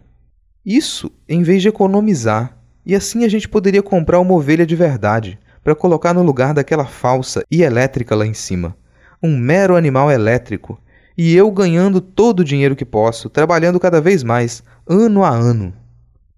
Isso 0.65 1.11
em 1.29 1.43
vez 1.43 1.63
de 1.63 1.69
economizar, 1.69 2.57
e 2.85 2.95
assim 2.95 3.25
a 3.25 3.29
gente 3.29 3.49
poderia 3.49 3.83
comprar 3.83 4.21
uma 4.21 4.35
ovelha 4.35 4.67
de 4.67 4.77
verdade 4.77 5.39
para 5.63 5.75
colocar 5.75 6.13
no 6.13 6.23
lugar 6.23 6.53
daquela 6.55 6.85
falsa 6.85 7.45
e 7.51 7.63
elétrica 7.63 8.15
lá 8.15 8.27
em 8.27 8.35
cima. 8.35 8.77
Um 9.23 9.37
mero 9.37 9.77
animal 9.77 10.11
elétrico, 10.11 10.81
e 11.17 11.35
eu 11.35 11.51
ganhando 11.51 12.01
todo 12.01 12.41
o 12.41 12.45
dinheiro 12.45 12.75
que 12.75 12.85
posso, 12.85 13.29
trabalhando 13.29 13.79
cada 13.79 14.01
vez 14.01 14.23
mais, 14.23 14.63
ano 14.87 15.25
a 15.25 15.31
ano. 15.31 15.73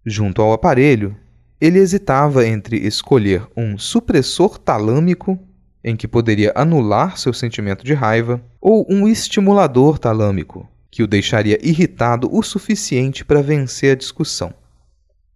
Junto 0.05 0.43
ao 0.43 0.53
aparelho, 0.53 1.17
ele 1.61 1.79
hesitava 1.79 2.47
entre 2.47 2.77
escolher 2.77 3.47
um 3.57 3.79
supressor 3.79 4.59
talâmico, 4.59 5.39
em 5.85 5.95
que 5.95 6.09
poderia 6.09 6.51
anular 6.55 7.19
seu 7.19 7.35
sentimento 7.35 7.85
de 7.85 7.93
raiva, 7.93 8.43
ou 8.59 8.87
um 8.89 9.07
estimulador 9.07 9.99
talâmico, 9.99 10.67
que 10.91 11.03
o 11.03 11.07
deixaria 11.07 11.59
irritado 11.63 12.35
o 12.35 12.43
suficiente 12.43 13.25
para 13.25 13.43
vencer 13.43 13.93
a 13.93 13.95
discussão. 13.95 14.55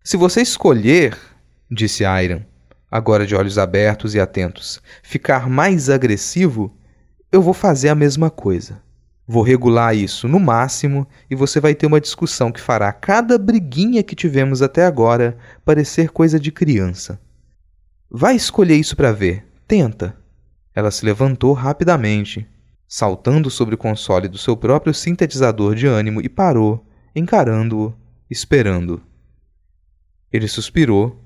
Se 0.02 0.16
você 0.16 0.40
escolher, 0.40 1.18
disse 1.70 2.02
Iron, 2.02 2.40
agora 2.90 3.26
de 3.26 3.34
olhos 3.34 3.58
abertos 3.58 4.14
e 4.14 4.20
atentos, 4.20 4.80
ficar 5.02 5.50
mais 5.50 5.90
agressivo, 5.90 6.74
eu 7.30 7.42
vou 7.42 7.52
fazer 7.52 7.90
a 7.90 7.94
mesma 7.94 8.30
coisa. 8.30 8.80
Vou 9.26 9.42
regular 9.42 9.94
isso 9.94 10.26
no 10.26 10.40
máximo 10.40 11.06
e 11.30 11.34
você 11.34 11.60
vai 11.60 11.74
ter 11.74 11.84
uma 11.84 12.00
discussão 12.00 12.50
que 12.50 12.62
fará 12.62 12.90
cada 12.90 13.36
briguinha 13.36 14.02
que 14.02 14.16
tivemos 14.16 14.62
até 14.62 14.86
agora 14.86 15.36
parecer 15.66 16.08
coisa 16.08 16.40
de 16.40 16.50
criança. 16.50 17.20
Vai 18.10 18.34
escolher 18.34 18.76
isso 18.76 18.96
para 18.96 19.12
ver. 19.12 19.44
Tenta. 19.66 20.16
Ela 20.78 20.92
se 20.92 21.04
levantou 21.04 21.54
rapidamente, 21.54 22.46
saltando 22.86 23.50
sobre 23.50 23.74
o 23.74 23.76
console 23.76 24.28
do 24.28 24.38
seu 24.38 24.56
próprio 24.56 24.94
sintetizador 24.94 25.74
de 25.74 25.88
ânimo 25.88 26.20
e 26.20 26.28
parou, 26.28 26.86
encarando-o, 27.16 27.92
esperando. 28.30 29.02
Ele 30.32 30.46
suspirou, 30.46 31.20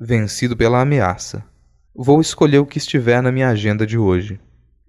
vencido 0.00 0.56
pela 0.56 0.80
ameaça. 0.80 1.44
Vou 1.94 2.20
escolher 2.20 2.58
o 2.58 2.66
que 2.66 2.78
estiver 2.78 3.22
na 3.22 3.30
minha 3.30 3.50
agenda 3.50 3.86
de 3.86 3.96
hoje. 3.96 4.40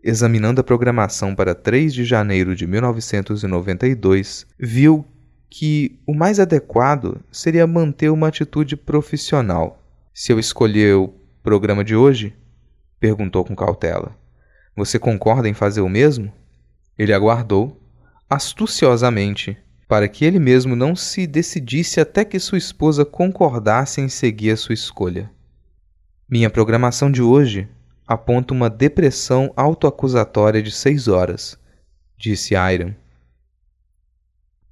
Examinando 0.03 0.59
a 0.59 0.63
programação 0.63 1.35
para 1.35 1.53
3 1.53 1.93
de 1.93 2.03
janeiro 2.03 2.55
de 2.55 2.65
1992, 2.65 4.47
viu 4.57 5.05
que 5.47 5.99
o 6.07 6.15
mais 6.15 6.39
adequado 6.39 7.21
seria 7.31 7.67
manter 7.67 8.09
uma 8.09 8.29
atitude 8.29 8.75
profissional. 8.75 9.83
Se 10.11 10.31
eu 10.31 10.39
escolher 10.39 10.95
o 10.95 11.13
programa 11.43 11.83
de 11.83 11.95
hoje? 11.95 12.35
Perguntou 12.99 13.43
com 13.45 13.55
cautela. 13.55 14.15
Você 14.75 14.99
concorda 14.99 15.47
em 15.47 15.53
fazer 15.53 15.81
o 15.81 15.89
mesmo? 15.89 16.31
Ele 16.97 17.13
aguardou, 17.13 17.81
astuciosamente, 18.29 19.57
para 19.87 20.07
que 20.07 20.23
ele 20.23 20.39
mesmo 20.39 20.75
não 20.75 20.95
se 20.95 21.25
decidisse 21.25 21.99
até 21.99 22.23
que 22.23 22.39
sua 22.39 22.57
esposa 22.57 23.03
concordasse 23.03 24.01
em 24.01 24.07
seguir 24.07 24.51
a 24.51 24.57
sua 24.57 24.73
escolha. 24.73 25.31
Minha 26.29 26.49
programação 26.49 27.11
de 27.11 27.21
hoje 27.21 27.67
aponta 28.07 28.53
uma 28.53 28.69
depressão 28.69 29.51
autoacusatória 29.55 30.61
de 30.61 30.71
seis 30.71 31.07
horas, 31.07 31.57
disse 32.17 32.53
Iron. 32.53 32.93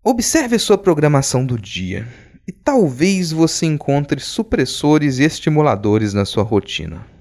Observe 0.03 0.55
a 0.55 0.59
sua 0.59 0.77
programação 0.77 1.45
do 1.45 1.57
dia 1.57 2.07
e 2.47 2.51
talvez 2.51 3.31
você 3.31 3.65
encontre 3.65 4.21
supressores 4.21 5.17
e 5.17 5.23
estimuladores 5.23 6.13
na 6.13 6.25
sua 6.25 6.43
rotina. 6.43 7.16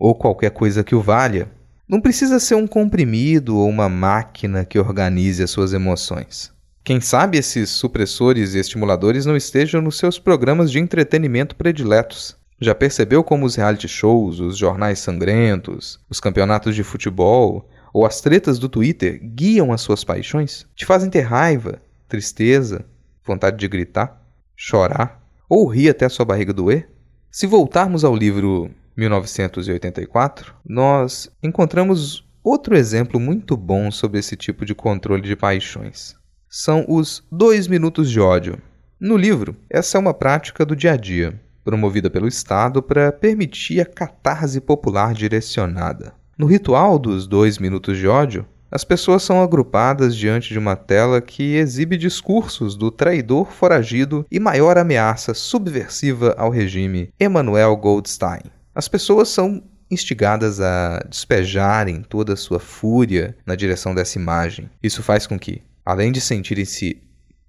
Ou 0.00 0.14
qualquer 0.14 0.50
coisa 0.50 0.82
que 0.82 0.94
o 0.94 1.02
valha. 1.02 1.50
Não 1.86 2.00
precisa 2.00 2.40
ser 2.40 2.54
um 2.54 2.66
comprimido 2.66 3.58
ou 3.58 3.68
uma 3.68 3.86
máquina 3.86 4.64
que 4.64 4.78
organize 4.78 5.42
as 5.42 5.50
suas 5.50 5.74
emoções. 5.74 6.50
Quem 6.82 7.02
sabe 7.02 7.36
esses 7.36 7.68
supressores 7.68 8.54
e 8.54 8.58
estimuladores 8.58 9.26
não 9.26 9.36
estejam 9.36 9.82
nos 9.82 9.98
seus 9.98 10.18
programas 10.18 10.72
de 10.72 10.78
entretenimento 10.78 11.54
prediletos. 11.54 12.34
Já 12.58 12.74
percebeu 12.74 13.22
como 13.22 13.44
os 13.44 13.56
reality 13.56 13.86
shows, 13.86 14.40
os 14.40 14.56
jornais 14.56 15.00
sangrentos, 15.00 16.00
os 16.08 16.18
campeonatos 16.18 16.74
de 16.74 16.82
futebol 16.82 17.68
ou 17.92 18.06
as 18.06 18.22
tretas 18.22 18.58
do 18.58 18.70
Twitter 18.70 19.20
guiam 19.22 19.70
as 19.70 19.82
suas 19.82 20.02
paixões? 20.02 20.66
Te 20.74 20.86
fazem 20.86 21.10
ter 21.10 21.20
raiva, 21.20 21.82
tristeza, 22.08 22.86
vontade 23.22 23.58
de 23.58 23.68
gritar, 23.68 24.18
chorar 24.56 25.22
ou 25.46 25.66
rir 25.66 25.90
até 25.90 26.06
a 26.06 26.10
sua 26.10 26.24
barriga 26.24 26.54
doer? 26.54 26.88
Se 27.30 27.46
voltarmos 27.46 28.02
ao 28.02 28.16
livro 28.16 28.70
1984, 29.00 30.54
nós 30.64 31.30
encontramos 31.42 32.24
outro 32.44 32.76
exemplo 32.76 33.18
muito 33.18 33.56
bom 33.56 33.90
sobre 33.90 34.18
esse 34.18 34.36
tipo 34.36 34.64
de 34.64 34.74
controle 34.74 35.22
de 35.22 35.34
paixões. 35.34 36.14
São 36.48 36.84
os 36.88 37.24
dois 37.30 37.66
minutos 37.66 38.10
de 38.10 38.20
ódio. 38.20 38.58
No 39.00 39.16
livro, 39.16 39.56
essa 39.70 39.96
é 39.96 40.00
uma 40.00 40.12
prática 40.12 40.66
do 40.66 40.76
dia 40.76 40.92
a 40.92 40.96
dia 40.96 41.40
promovida 41.64 42.10
pelo 42.10 42.26
Estado 42.26 42.82
para 42.82 43.12
permitir 43.12 43.80
a 43.80 43.86
catarse 43.86 44.60
popular 44.60 45.14
direcionada. 45.14 46.12
No 46.36 46.46
ritual 46.46 46.98
dos 46.98 47.26
dois 47.26 47.58
minutos 47.58 47.98
de 47.98 48.08
ódio, 48.08 48.46
as 48.70 48.84
pessoas 48.84 49.22
são 49.22 49.42
agrupadas 49.42 50.16
diante 50.16 50.50
de 50.50 50.58
uma 50.58 50.76
tela 50.76 51.20
que 51.20 51.56
exibe 51.56 51.96
discursos 51.96 52.76
do 52.76 52.90
traidor 52.90 53.50
foragido 53.50 54.24
e 54.30 54.38
maior 54.38 54.78
ameaça 54.78 55.34
subversiva 55.34 56.34
ao 56.38 56.50
regime, 56.50 57.10
Emanuel 57.18 57.76
Goldstein. 57.76 58.42
As 58.80 58.88
pessoas 58.88 59.28
são 59.28 59.62
instigadas 59.90 60.58
a 60.58 61.04
despejarem 61.06 62.00
toda 62.00 62.32
a 62.32 62.36
sua 62.36 62.58
fúria 62.58 63.36
na 63.44 63.54
direção 63.54 63.94
dessa 63.94 64.18
imagem. 64.18 64.70
Isso 64.82 65.02
faz 65.02 65.26
com 65.26 65.38
que, 65.38 65.60
além 65.84 66.10
de 66.10 66.18
sentirem-se 66.18 67.02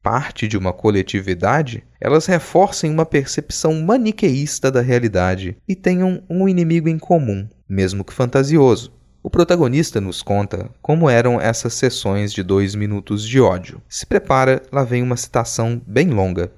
parte 0.04 0.46
de 0.46 0.58
uma 0.58 0.74
coletividade, 0.74 1.86
elas 2.02 2.26
reforcem 2.26 2.92
uma 2.92 3.06
percepção 3.06 3.82
maniqueísta 3.82 4.70
da 4.70 4.82
realidade 4.82 5.56
e 5.66 5.74
tenham 5.74 6.22
um 6.30 6.50
inimigo 6.50 6.90
em 6.90 7.00
comum, 7.00 7.48
mesmo 7.70 8.04
que 8.04 8.12
fantasioso. 8.12 8.94
O 9.24 9.30
protagonista 9.30 10.02
nos 10.02 10.22
conta 10.22 10.70
como 10.82 11.10
eram 11.10 11.40
essas 11.40 11.74
sessões 11.76 12.34
de 12.34 12.44
dois 12.44 12.76
minutos 12.76 13.26
de 13.26 13.40
ódio. 13.40 13.82
Se 13.88 14.06
prepara, 14.06 14.62
lá 14.70 14.84
vem 14.84 15.02
uma 15.02 15.16
citação 15.16 15.82
bem 15.88 16.10
longa. 16.10 16.52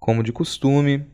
Como 0.00 0.22
de 0.22 0.32
costume, 0.32 1.06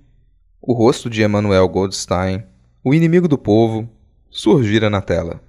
o 0.60 0.72
rosto 0.72 1.08
de 1.08 1.22
Emanuel 1.22 1.68
Goldstein, 1.68 2.42
o 2.84 2.94
inimigo 2.94 3.28
do 3.28 3.38
povo, 3.38 3.88
surgira 4.30 4.88
na 4.90 5.00
tela. 5.00 5.40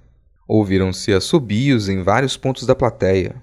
Ouviram-se 0.46 1.12
assobios 1.12 1.88
em 1.88 2.02
vários 2.02 2.36
pontos 2.36 2.66
da 2.66 2.74
plateia, 2.74 3.42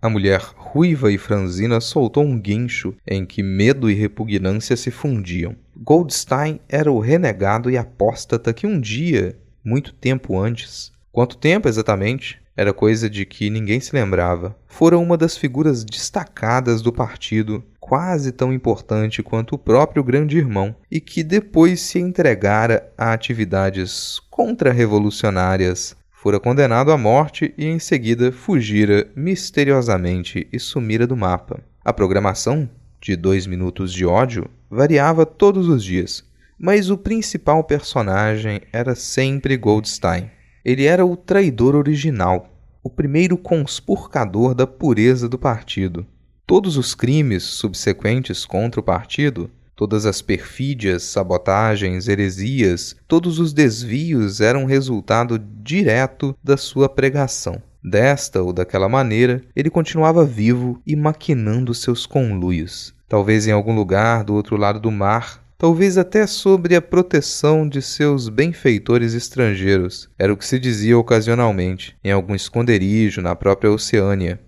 a 0.00 0.08
mulher 0.08 0.40
ruiva 0.56 1.10
e 1.10 1.18
franzina 1.18 1.80
soltou 1.80 2.22
um 2.22 2.38
guincho 2.38 2.94
em 3.04 3.26
que 3.26 3.42
medo 3.42 3.90
e 3.90 3.94
repugnância 3.94 4.76
se 4.76 4.92
fundiam. 4.92 5.56
Goldstein 5.76 6.60
era 6.68 6.90
o 6.90 7.00
renegado 7.00 7.68
e 7.68 7.76
apóstata 7.76 8.52
que 8.52 8.64
um 8.64 8.80
dia, 8.80 9.36
muito 9.64 9.92
tempo 9.92 10.38
antes, 10.38 10.92
quanto 11.10 11.36
tempo 11.36 11.68
exatamente, 11.68 12.40
era 12.56 12.72
coisa 12.72 13.10
de 13.10 13.26
que 13.26 13.50
ninguém 13.50 13.80
se 13.80 13.92
lembrava, 13.92 14.56
fora 14.68 14.96
uma 14.96 15.16
das 15.16 15.36
figuras 15.36 15.82
destacadas 15.82 16.80
do 16.80 16.92
partido, 16.92 17.64
quase 17.88 18.32
tão 18.32 18.52
importante 18.52 19.22
quanto 19.22 19.54
o 19.54 19.58
próprio 19.58 20.04
grande 20.04 20.36
irmão, 20.36 20.76
e 20.90 21.00
que 21.00 21.22
depois 21.22 21.80
se 21.80 21.98
entregara 21.98 22.92
a 22.98 23.12
atividades 23.14 24.20
contra-revolucionárias 24.30 25.96
fora 26.10 26.38
condenado 26.38 26.92
à 26.92 26.98
morte 26.98 27.54
e 27.56 27.64
em 27.64 27.78
seguida 27.78 28.30
fugira 28.30 29.08
misteriosamente 29.16 30.46
e 30.52 30.58
sumira 30.58 31.06
do 31.06 31.16
mapa. 31.16 31.60
A 31.84 31.92
programação, 31.92 32.68
de 33.00 33.16
dois 33.16 33.46
minutos 33.46 33.92
de 33.92 34.04
ódio, 34.04 34.50
variava 34.68 35.24
todos 35.24 35.68
os 35.68 35.82
dias, 35.82 36.24
mas 36.58 36.90
o 36.90 36.98
principal 36.98 37.62
personagem 37.64 38.60
era 38.72 38.94
sempre 38.96 39.56
Goldstein. 39.56 40.28
Ele 40.64 40.84
era 40.84 41.06
o 41.06 41.16
traidor 41.16 41.76
original, 41.76 42.50
o 42.82 42.90
primeiro 42.90 43.38
conspurcador 43.38 44.54
da 44.54 44.66
pureza 44.66 45.28
do 45.28 45.38
partido. 45.38 46.04
Todos 46.48 46.78
os 46.78 46.94
crimes 46.94 47.42
subsequentes 47.42 48.46
contra 48.46 48.80
o 48.80 48.82
partido 48.82 49.50
Todas 49.76 50.06
as 50.06 50.20
perfídias, 50.20 51.04
sabotagens, 51.04 52.08
heresias, 52.08 52.96
todos 53.06 53.38
os 53.38 53.52
desvios 53.52 54.40
eram 54.40 54.64
resultado 54.64 55.38
direto 55.38 56.36
da 56.42 56.56
sua 56.56 56.88
pregação. 56.88 57.62
Desta 57.84 58.42
ou 58.42 58.52
daquela 58.52 58.88
maneira, 58.88 59.40
ele 59.54 59.70
continuava 59.70 60.24
vivo 60.24 60.82
e 60.84 60.96
maquinando 60.96 61.72
seus 61.72 62.06
conluios. 62.06 62.92
Talvez 63.08 63.46
em 63.46 63.52
algum 63.52 63.72
lugar 63.72 64.24
do 64.24 64.34
outro 64.34 64.56
lado 64.56 64.80
do 64.80 64.90
mar, 64.90 65.44
talvez 65.56 65.96
até 65.96 66.26
sobre 66.26 66.74
a 66.74 66.82
proteção 66.82 67.68
de 67.68 67.80
seus 67.80 68.28
benfeitores 68.28 69.14
estrangeiros, 69.14 70.10
era 70.18 70.32
o 70.32 70.36
que 70.36 70.44
se 70.44 70.58
dizia 70.58 70.98
ocasionalmente, 70.98 71.96
em 72.02 72.10
algum 72.10 72.34
esconderijo 72.34 73.22
na 73.22 73.36
própria 73.36 73.70
Oceânia. 73.70 74.40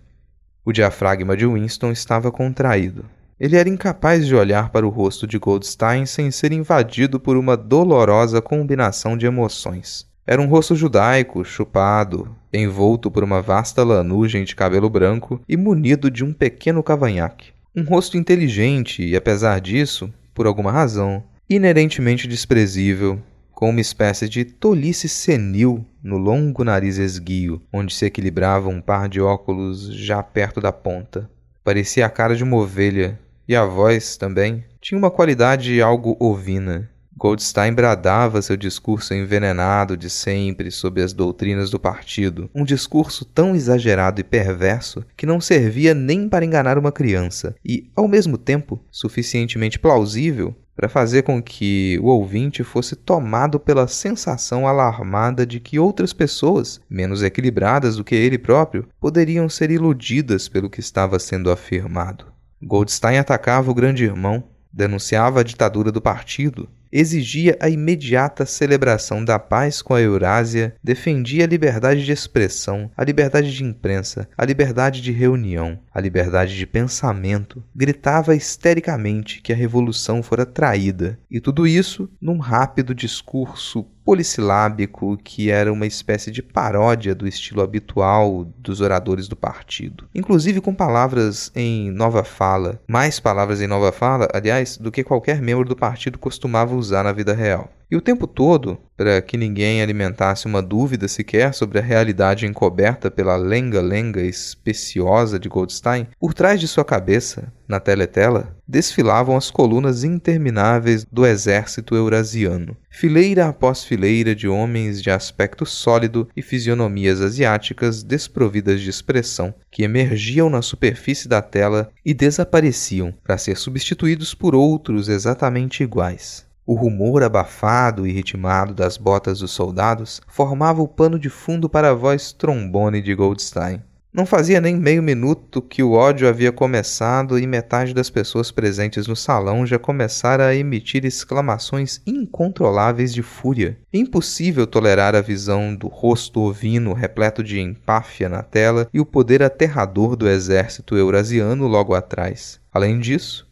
O 0.65 0.73
diafragma 0.73 1.37
de 1.37 1.47
Winston 1.47 1.91
estava 1.91 2.31
contraído. 2.31 3.05
Ele 3.39 3.57
era 3.57 3.69
incapaz 3.69 4.27
de 4.27 4.35
olhar 4.35 4.69
para 4.69 4.87
o 4.87 4.91
rosto 4.91 5.27
de 5.27 5.39
Goldstein 5.39 6.05
sem 6.05 6.31
ser 6.31 6.53
invadido 6.53 7.19
por 7.19 7.39
uma 7.39 7.57
dolorosa 7.57 8.43
combinação 8.43 9.17
de 9.17 9.25
emoções. 9.25 10.07
Era 10.27 10.43
um 10.43 10.47
rosto 10.47 10.77
judaico, 10.77 11.43
chupado, 11.45 12.37
envolto 12.53 13.11
por 13.11 13.25
uma 13.25 13.41
vasta 13.41 13.83
lanugem 13.83 14.45
de 14.45 14.55
cabelo 14.55 14.91
branco 14.91 15.41
e 15.49 15.57
munido 15.57 16.11
de 16.11 16.23
um 16.23 16.33
pequeno 16.33 16.83
cavanhaque. 16.83 17.53
Um 17.75 17.83
rosto 17.83 18.19
inteligente 18.19 19.03
e, 19.03 19.17
apesar 19.17 19.61
disso, 19.61 20.13
por 20.35 20.47
alguma 20.47 20.71
razão, 20.71 21.23
inerentemente 21.49 22.29
desprezível, 22.29 23.19
com 23.61 23.69
uma 23.69 23.81
espécie 23.83 24.27
de 24.27 24.43
tolice 24.43 25.07
senil 25.07 25.85
no 26.03 26.17
longo 26.17 26.65
nariz 26.65 26.97
esguio, 26.97 27.61
onde 27.71 27.95
se 27.95 28.07
equilibrava 28.07 28.71
um 28.71 28.81
par 28.81 29.07
de 29.07 29.21
óculos 29.21 29.95
já 29.95 30.23
perto 30.23 30.63
da 30.63 30.73
ponta. 30.73 31.29
Parecia 31.63 32.07
a 32.07 32.09
cara 32.09 32.35
de 32.35 32.43
uma 32.43 32.57
ovelha, 32.57 33.21
e 33.47 33.55
a 33.55 33.67
voz, 33.67 34.17
também, 34.17 34.65
tinha 34.81 34.97
uma 34.97 35.11
qualidade 35.11 35.79
algo 35.83 36.17
ovina. 36.19 36.89
Goldstein 37.15 37.75
bradava 37.75 38.41
seu 38.41 38.57
discurso 38.57 39.13
envenenado 39.13 39.95
de 39.95 40.09
sempre 40.09 40.71
sobre 40.71 41.03
as 41.03 41.13
doutrinas 41.13 41.69
do 41.69 41.79
partido, 41.79 42.49
um 42.55 42.65
discurso 42.65 43.27
tão 43.27 43.55
exagerado 43.55 44.23
e 44.23 44.25
perverso 44.25 45.05
que 45.15 45.27
não 45.27 45.39
servia 45.39 45.93
nem 45.93 46.31
para 46.31 46.47
enganar 46.47 46.79
uma 46.79 46.91
criança 46.91 47.55
e, 47.63 47.91
ao 47.95 48.09
mesmo 48.09 48.39
tempo, 48.39 48.83
suficientemente 48.91 49.79
plausível 49.79 50.57
para 50.81 50.89
fazer 50.89 51.25
com 51.25 51.43
que 51.43 51.99
o 52.03 52.07
ouvinte 52.07 52.65
fosse 52.65 52.97
tomado 52.97 53.61
pela 53.61 53.87
sensação 53.87 54.67
alarmada 54.67 55.45
de 55.45 55.61
que 55.61 55.79
outras 55.79 56.15
pessoas, 56.15 56.81
menos 56.89 57.23
equilibradas 57.23 57.97
do 57.97 58.03
que 58.03 58.15
ele 58.15 58.39
próprio, 58.39 58.89
poderiam 58.99 59.47
ser 59.47 59.71
iludidas 59.71 60.49
pelo 60.49 60.71
que 60.71 60.81
estava 60.81 61.19
sendo 61.19 61.51
afirmado. 61.51 62.33
Goldstein 62.63 63.19
atacava 63.19 63.71
o 63.71 63.75
grande 63.75 64.05
irmão, 64.05 64.43
denunciava 64.73 65.41
a 65.41 65.43
ditadura 65.43 65.93
do 65.93 66.01
partido, 66.01 66.67
exigia 66.93 67.57
a 67.61 67.69
imediata 67.69 68.45
celebração 68.45 69.25
da 69.25 69.39
paz 69.39 69.81
com 69.81 69.95
a 69.95 70.01
Eurásia, 70.01 70.75
defendia 70.83 71.45
a 71.45 71.47
liberdade 71.47 72.05
de 72.05 72.13
expressão, 72.13 72.91
a 72.97 73.05
liberdade 73.05 73.55
de 73.55 73.65
imprensa, 73.65 74.29
a 74.37 74.45
liberdade 74.45 75.01
de 75.01 75.13
reunião, 75.13 75.79
a 75.93 76.01
liberdade 76.01 76.57
de 76.57 76.67
pensamento, 76.67 77.63
gritava 77.75 78.35
histericamente 78.35 79.41
que 79.43 79.53
a 79.53 79.57
revolução 79.57 80.23
fora 80.23 80.47
traída, 80.47 81.19
e 81.31 81.41
tudo 81.41 81.67
isso 81.67 82.09
num 82.21 82.39
rápido 82.39 82.95
discurso 82.95 83.87
polissilábico 84.05 85.17
que 85.19 85.51
era 85.51 85.73
uma 85.73 85.87
espécie 85.87 86.31
de 86.31 86.43
paródia 86.43 87.15
do 87.15 87.27
estilo 87.27 87.63
habitual 87.63 88.45
dos 88.59 88.81
oradores 88.81 89.29
do 89.29 89.37
partido. 89.37 90.09
Inclusive 90.15 90.61
com 90.61 90.75
palavras 90.75 91.51
em 91.55 91.91
nova 91.91 92.25
fala, 92.25 92.81
mais 92.89 93.21
palavras 93.21 93.61
em 93.61 93.67
nova 93.67 93.93
fala, 93.93 94.29
aliás, 94.33 94.77
do 94.77 94.91
que 94.91 95.05
qualquer 95.05 95.41
membro 95.41 95.69
do 95.69 95.77
partido 95.77 96.19
costumava 96.19 96.75
usar 96.75 97.05
na 97.05 97.13
vida 97.13 97.35
real. 97.35 97.71
E 97.91 97.97
o 97.97 98.01
tempo 98.01 98.25
todo, 98.29 98.79
para 98.97 99.21
que 99.21 99.37
ninguém 99.37 99.83
alimentasse 99.83 100.47
uma 100.47 100.63
dúvida 100.63 101.09
sequer 101.09 101.53
sobre 101.53 101.81
a 101.81 101.83
realidade 101.83 102.47
encoberta 102.47 103.11
pela 103.11 103.35
lenga-lenga 103.35 104.21
especiosa 104.21 105.41
de 105.41 105.49
Goldstein, 105.49 106.07
por 106.17 106.33
trás 106.33 106.61
de 106.61 106.69
sua 106.69 106.85
cabeça, 106.85 107.53
na 107.67 107.81
teletela, 107.81 108.57
desfilavam 108.67 109.37
as 109.37 109.51
colunas 109.51 110.05
intermináveis 110.05 111.05
do 111.11 111.27
exército 111.27 111.97
eurasiano, 111.97 112.77
fileira 112.89 113.49
após 113.49 113.83
fileira 113.83 114.37
de 114.37 114.47
homens 114.47 115.03
de 115.03 115.11
aspecto 115.11 115.67
sólido 115.67 116.29
e 116.37 116.43
fisionomias 116.43 117.21
asiáticas 117.21 118.05
desprovidas 118.05 118.81
de 118.81 118.91
expressão, 118.91 119.53
que 119.69 119.83
emergiam 119.83 120.49
na 120.49 120.63
superfície 120.63 121.27
da 121.27 121.43
tela 121.43 121.91
e 122.05 122.15
desapareciam 122.15 123.13
para 123.25 123.37
ser 123.37 123.57
substituídos 123.57 124.33
por 124.33 124.55
outros 124.55 125.09
exatamente 125.09 125.83
iguais. 125.83 126.49
O 126.71 126.75
rumor 126.75 127.25
abafado 127.25 128.07
e 128.07 128.13
ritmado 128.13 128.73
das 128.73 128.97
botas 128.97 129.41
dos 129.41 129.51
soldados 129.51 130.23
formava 130.29 130.81
o 130.81 130.87
pano 130.87 131.19
de 131.19 131.29
fundo 131.29 131.69
para 131.69 131.91
a 131.91 131.95
voz 131.95 132.33
trombone 132.33 133.03
de 133.03 133.13
Goldstein. 133.13 133.83
Não 134.13 134.25
fazia 134.25 134.61
nem 134.61 134.77
meio 134.77 135.03
minuto 135.03 135.61
que 135.61 135.83
o 135.83 135.95
ódio 135.95 136.29
havia 136.29 136.53
começado 136.53 137.37
e 137.41 137.45
metade 137.45 137.93
das 137.93 138.09
pessoas 138.09 138.53
presentes 138.53 139.09
no 139.09 139.17
salão 139.17 139.67
já 139.67 139.81
começara 139.81 140.47
a 140.47 140.55
emitir 140.55 141.05
exclamações 141.05 142.01
incontroláveis 142.07 143.13
de 143.13 143.21
fúria. 143.21 143.77
Impossível 143.93 144.65
tolerar 144.65 145.17
a 145.17 145.21
visão 145.21 145.75
do 145.75 145.89
rosto 145.89 146.39
ovino 146.39 146.93
repleto 146.93 147.43
de 147.43 147.59
empáfia 147.59 148.29
na 148.29 148.45
tela 148.45 148.89
e 148.95 149.01
o 149.01 149.07
poder 149.07 149.43
aterrador 149.43 150.15
do 150.15 150.29
exército 150.29 150.97
eurasiano 150.97 151.67
logo 151.67 151.97
atrás. 151.97 152.61
Além 152.73 153.01
disso, 153.01 153.50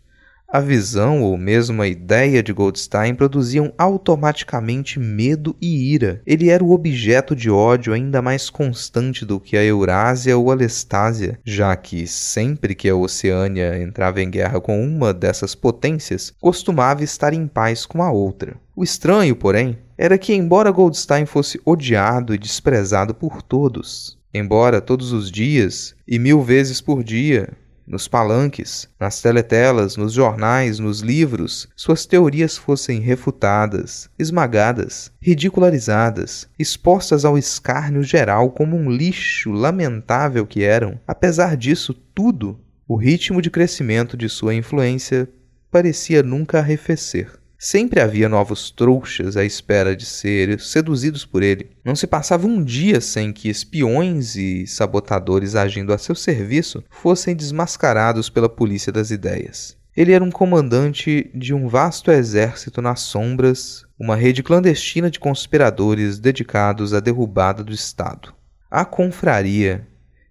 a 0.50 0.61
visão 0.61 1.22
ou 1.22 1.37
mesmo 1.37 1.82
a 1.82 1.87
ideia 1.87 2.42
de 2.42 2.54
Goldstein 2.54 3.14
produziam 3.14 3.70
automaticamente 3.76 4.98
medo 4.98 5.54
e 5.61 5.92
ira. 5.92 6.22
Ele 6.26 6.48
era 6.48 6.64
o 6.64 6.72
objeto 6.72 7.37
de 7.37 7.50
ódio 7.50 7.92
ainda 7.92 8.22
mais 8.22 8.48
constante 8.48 9.26
do 9.26 9.38
que 9.38 9.58
a 9.58 9.62
Eurásia 9.62 10.38
ou 10.38 10.50
a 10.50 10.54
Lestásia, 10.54 11.38
já 11.44 11.76
que 11.76 12.06
sempre 12.06 12.74
que 12.74 12.88
a 12.88 12.96
Oceânia 12.96 13.78
entrava 13.78 14.22
em 14.22 14.30
guerra 14.30 14.58
com 14.58 14.82
uma 14.82 15.12
dessas 15.12 15.54
potências, 15.54 16.32
costumava 16.40 17.04
estar 17.04 17.34
em 17.34 17.46
paz 17.46 17.84
com 17.84 18.02
a 18.02 18.11
outra. 18.11 18.56
O 18.74 18.82
estranho, 18.82 19.37
porém, 19.37 19.76
era 19.98 20.16
que, 20.16 20.32
embora 20.32 20.70
Goldstein 20.70 21.26
fosse 21.26 21.61
odiado 21.62 22.34
e 22.34 22.38
desprezado 22.38 23.12
por 23.12 23.42
todos, 23.42 24.16
embora 24.32 24.80
todos 24.80 25.12
os 25.12 25.30
dias 25.30 25.94
e 26.06 26.18
mil 26.18 26.40
vezes 26.40 26.80
por 26.80 27.04
dia 27.04 27.50
nos 27.88 28.07
palanques, 28.07 28.88
nas 29.01 29.22
teletelas, 29.22 29.96
nos 29.96 30.12
jornais, 30.12 30.79
nos 30.79 31.01
livros, 31.01 31.68
suas 31.74 32.05
teorias 32.05 32.57
fossem 32.57 33.01
refutadas, 33.01 34.11
esmagadas, 34.18 35.11
ridicularizadas, 35.20 36.46
expostas 36.59 37.24
ao 37.24 37.38
escárnio 37.38 38.03
geral 38.03 38.51
como 38.51 38.77
um 38.77 38.90
lixo 38.90 39.51
lamentável 39.51 40.46
que 40.46 40.62
eram, 40.62 41.01
apesar 41.07 41.57
disso 41.57 41.94
tudo, 41.94 42.61
o 42.87 42.96
ritmo 42.96 43.40
de 43.40 43.51
crescimento 43.51 44.16
de 44.16 44.29
sua 44.29 44.55
influência 44.55 45.29
parecia 45.70 46.22
nunca 46.22 46.59
arrefecer. 46.59 47.33
Sempre 47.60 48.00
havia 48.00 48.28
novos 48.28 48.70
trouxas 48.70 49.36
à 49.36 49.44
espera 49.44 49.96
de 49.96 50.06
ser 50.06 50.60
seduzidos 50.60 51.26
por 51.26 51.42
ele. 51.42 51.70
Não 51.84 51.96
se 51.96 52.06
passava 52.06 52.46
um 52.46 52.62
dia 52.62 53.00
sem 53.00 53.32
que 53.32 53.48
espiões 53.48 54.36
e 54.36 54.64
sabotadores 54.64 55.56
agindo 55.56 55.92
a 55.92 55.98
seu 55.98 56.14
serviço 56.14 56.84
fossem 56.88 57.34
desmascarados 57.34 58.30
pela 58.30 58.48
polícia 58.48 58.92
das 58.92 59.10
ideias. 59.10 59.76
Ele 59.96 60.12
era 60.12 60.22
um 60.22 60.30
comandante 60.30 61.28
de 61.34 61.52
um 61.52 61.66
vasto 61.66 62.12
exército 62.12 62.80
nas 62.80 63.00
sombras, 63.00 63.84
uma 63.98 64.14
rede 64.14 64.44
clandestina 64.44 65.10
de 65.10 65.18
conspiradores 65.18 66.20
dedicados 66.20 66.94
à 66.94 67.00
derrubada 67.00 67.64
do 67.64 67.72
Estado. 67.72 68.32
A 68.70 68.84
confraria. 68.84 69.84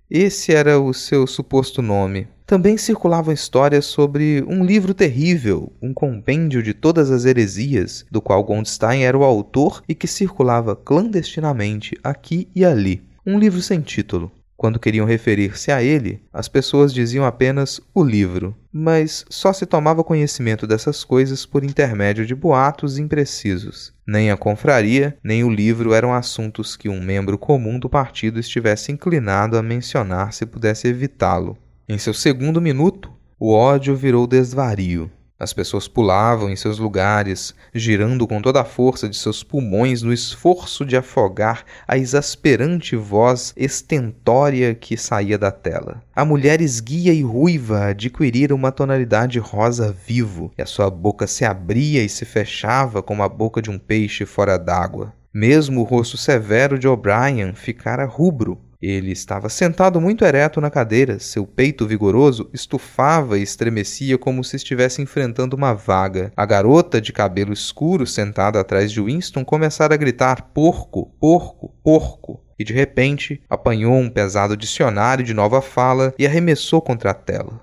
Esse 0.10 0.54
era 0.54 0.80
o 0.80 0.94
seu 0.94 1.28
suposto 1.28 1.82
nome, 1.82 2.30
também 2.48 2.78
circulavam 2.78 3.34
histórias 3.34 3.86
sobre 3.86 4.42
um 4.48 4.64
livro 4.64 4.94
terrível, 4.94 5.74
um 5.82 5.94
compêndio 5.94 6.64
de 6.64 6.74
todas 6.74 7.12
as 7.12 7.26
heresias, 7.26 8.06
do 8.10 8.22
qual 8.22 8.42
Goldstein 8.42 9.04
era 9.04 9.18
o 9.18 9.26
autor 9.26 9.84
e 9.88 9.94
que 9.94 10.08
circulava 10.08 10.74
clandestinamente 10.74 11.98
aqui 12.02 12.48
e 12.56 12.64
ali. 12.64 13.04
Um 13.26 13.38
livro 13.38 13.62
sem 13.62 13.82
título. 13.82 14.32
Quando 14.56 14.80
queriam 14.80 15.06
referir-se 15.06 15.72
a 15.72 15.84
ele, 15.84 16.24
as 16.34 16.48
pessoas 16.48 16.94
diziam 16.94 17.26
apenas 17.26 17.82
o 17.94 18.04
livro, 18.04 18.56
mas 18.72 19.26
só 19.30 19.52
se 19.52 19.66
tomava 19.66 20.04
conhecimento 20.04 20.66
dessas 20.66 21.04
coisas 21.04 21.46
por 21.46 21.66
intermédio 21.66 22.26
de 22.26 22.34
boatos 22.34 22.98
imprecisos. 22.98 23.94
Nem 24.08 24.32
a 24.32 24.38
confraria, 24.38 25.16
nem 25.22 25.44
o 25.44 25.50
livro 25.50 25.94
eram 25.94 26.14
assuntos 26.14 26.78
que 26.78 26.88
um 26.88 27.02
membro 27.02 27.38
comum 27.38 27.78
do 27.78 27.90
partido 27.90 28.40
estivesse 28.40 28.92
inclinado 28.92 29.58
a 29.58 29.62
mencionar 29.62 30.32
se 30.32 30.46
pudesse 30.46 30.88
evitá-lo. 30.88 31.58
Em 31.90 31.98
seu 31.98 32.14
segundo 32.14 32.60
minuto, 32.60 33.10
o 33.40 33.54
ódio 33.54 33.96
virou 33.96 34.28
desvario. 34.28 35.10
As 35.40 35.54
pessoas 35.54 35.88
pulavam 35.88 36.50
em 36.50 36.56
seus 36.58 36.78
lugares, 36.80 37.56
girando 37.74 38.28
com 38.28 38.42
toda 38.42 38.60
a 38.60 38.66
força 38.66 39.08
de 39.08 39.16
seus 39.16 39.42
pulmões 39.42 40.02
no 40.02 40.12
esforço 40.12 40.86
de 40.86 40.98
afogar 40.98 41.64
a 41.88 41.98
exasperante 41.98 42.98
voz 42.98 43.54
estentória 43.56 44.76
que 44.76 44.98
saía 44.98 45.38
da 45.38 45.50
tela. 45.50 46.04
A 46.14 46.26
mulher 46.26 46.60
esguia 46.60 47.14
e 47.14 47.22
ruiva 47.22 47.86
adquirira 47.86 48.54
uma 48.54 48.70
tonalidade 48.70 49.40
rosa 49.40 49.96
vivo, 50.06 50.52
e 50.58 50.62
a 50.62 50.66
sua 50.66 50.90
boca 50.90 51.26
se 51.26 51.46
abria 51.46 52.04
e 52.04 52.10
se 52.10 52.26
fechava 52.26 53.02
como 53.02 53.24
a 53.24 53.30
boca 53.30 53.62
de 53.62 53.70
um 53.70 53.80
peixe 53.80 54.26
fora 54.26 54.58
d'água. 54.58 55.14
Mesmo 55.34 55.80
o 55.80 55.84
rosto 55.86 56.18
severo 56.18 56.78
de 56.78 56.86
O'Brien 56.86 57.54
ficara 57.54 58.04
rubro, 58.04 58.60
ele 58.82 59.12
estava 59.12 59.50
sentado 59.50 60.00
muito 60.00 60.24
ereto 60.24 60.62
na 60.62 60.70
cadeira, 60.70 61.20
seu 61.20 61.48
peito 61.48 61.88
vigoroso 61.88 62.50
estufava 62.54 63.40
e 63.40 63.42
estremecia 63.42 64.18
como 64.18 64.44
se 64.44 64.56
estivesse 64.56 65.02
enfrentando 65.02 65.56
uma 65.56 65.74
vaga. 65.74 66.32
A 66.38 66.46
garota 66.46 67.02
de 67.02 67.12
cabelo 67.12 67.52
escuro 67.52 68.06
sentada 68.06 68.60
atrás 68.60 68.92
de 68.92 69.02
Winston 69.02 69.44
começara 69.44 69.96
a 69.96 69.98
gritar: 69.98 70.52
Porco, 70.54 71.08
porco, 71.20 71.74
porco! 71.84 72.44
E 72.60 72.64
de 72.64 72.74
repente 72.74 73.42
apanhou 73.50 73.96
um 73.96 74.10
pesado 74.10 74.56
dicionário 74.56 75.26
de 75.26 75.34
nova 75.34 75.62
fala 75.62 76.14
e 76.18 76.26
arremessou 76.26 76.82
contra 76.82 77.12
a 77.12 77.14
tela. 77.14 77.62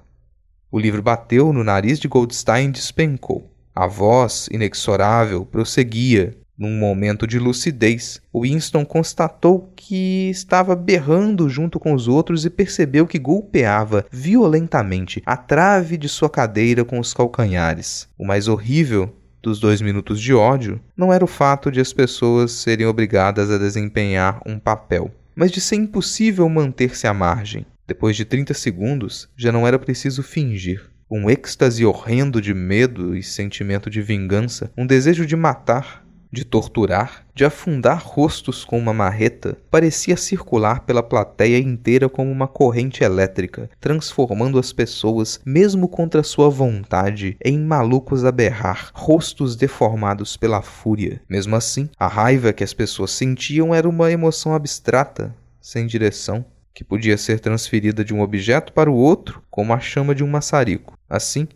O 0.71 0.79
livro 0.79 1.03
bateu 1.03 1.53
no 1.53 1.63
nariz 1.63 2.01
de 2.01 2.09
Goldstein 2.09 2.69
e 2.69 2.73
despencou. 2.73 3.51
A 3.73 3.87
voz, 3.87 4.49
inexorável, 4.53 5.45
prosseguia, 5.45 6.37
num 6.57 6.79
momento 6.79 7.27
de 7.27 7.39
lucidez, 7.39 8.23
Winston 8.35 8.85
constatou 8.85 9.73
que 9.75 10.31
estava 10.31 10.77
berrando 10.77 11.49
junto 11.49 11.81
com 11.81 11.93
os 11.93 12.07
outros 12.07 12.45
e 12.45 12.51
percebeu 12.51 13.07
que 13.07 13.19
golpeava 13.19 14.07
violentamente 14.11 15.21
a 15.27 15.37
trave 15.37 15.97
de 15.97 16.09
sua 16.09 16.31
cadeira 16.31 16.85
com 16.85 17.01
os 17.01 17.13
calcanhares. 17.13 18.09
O 18.17 18.25
mais 18.25 18.47
horrível 18.47 19.13
dos 19.43 19.59
dois 19.59 19.83
minutos 19.83 20.21
de 20.21 20.33
ódio 20.33 20.81
não 20.97 21.13
era 21.13 21.25
o 21.25 21.29
fato 21.29 21.71
de 21.71 21.81
as 21.81 21.93
pessoas 21.93 22.53
serem 22.53 22.87
obrigadas 22.87 23.51
a 23.51 23.59
desempenhar 23.59 24.41
um 24.47 24.59
papel, 24.59 25.11
mas 25.35 25.51
de 25.51 25.61
ser 25.61 25.77
impossível 25.77 26.49
manter-se 26.49 27.07
à 27.07 27.13
margem. 27.13 27.67
Depois 27.87 28.17
de 28.17 28.25
30 28.25 28.55
segundos, 28.55 29.29
já 29.37 29.53
não 29.53 29.67
era 29.67 29.79
preciso 29.79 30.23
fingir. 30.23 30.89
Um 31.11 31.29
êxtase 31.29 31.85
horrendo 31.85 32.41
de 32.41 32.55
medo 32.55 33.15
e 33.15 33.23
sentimento 33.23 33.91
de 33.91 34.01
vingança, 34.01 34.73
um 34.77 34.87
desejo 34.87 35.27
de 35.27 35.37
matar, 35.37 36.04
de 36.35 36.45
torturar, 36.45 37.25
de 37.35 37.45
afundar 37.45 38.03
rostos 38.05 38.65
com 38.65 38.79
uma 38.79 38.93
marreta, 38.93 39.57
parecia 39.71 40.17
circular 40.17 40.81
pela 40.81 41.03
plateia 41.03 41.59
inteira 41.59 42.09
como 42.09 42.31
uma 42.31 42.47
corrente 42.47 43.03
elétrica, 43.03 43.71
transformando 43.81 44.59
as 44.59 44.73
pessoas, 44.73 45.41
mesmo 45.47 45.89
contra 45.89 46.23
sua 46.23 46.51
vontade, 46.51 47.39
em 47.43 47.59
malucos 47.59 48.25
a 48.25 48.33
berrar, 48.33 48.91
rostos 48.93 49.57
deformados 49.57 50.37
pela 50.37 50.61
fúria. 50.61 51.23
Mesmo 51.29 51.57
assim, 51.57 51.89
a 51.99 52.09
raiva 52.09 52.53
que 52.53 52.65
as 52.65 52.75
pessoas 52.75 53.13
sentiam 53.13 53.75
era 53.75 53.89
uma 53.89 54.11
emoção 54.11 54.55
abstrata, 54.55 55.35
sem 55.61 55.87
direção, 55.87 56.45
que 56.75 56.83
podia 56.83 57.17
ser 57.17 57.39
transferida 57.39 58.05
de 58.05 58.13
um 58.13 58.21
objeto 58.21 58.73
para 58.73 58.91
o 58.91 58.95
outro 58.95 59.41
como 59.49 59.73
a 59.73 59.79
chama 59.79 60.15
de 60.15 60.25
um 60.25 60.29
maçarico. 60.29 60.99
Assim, 61.09 61.47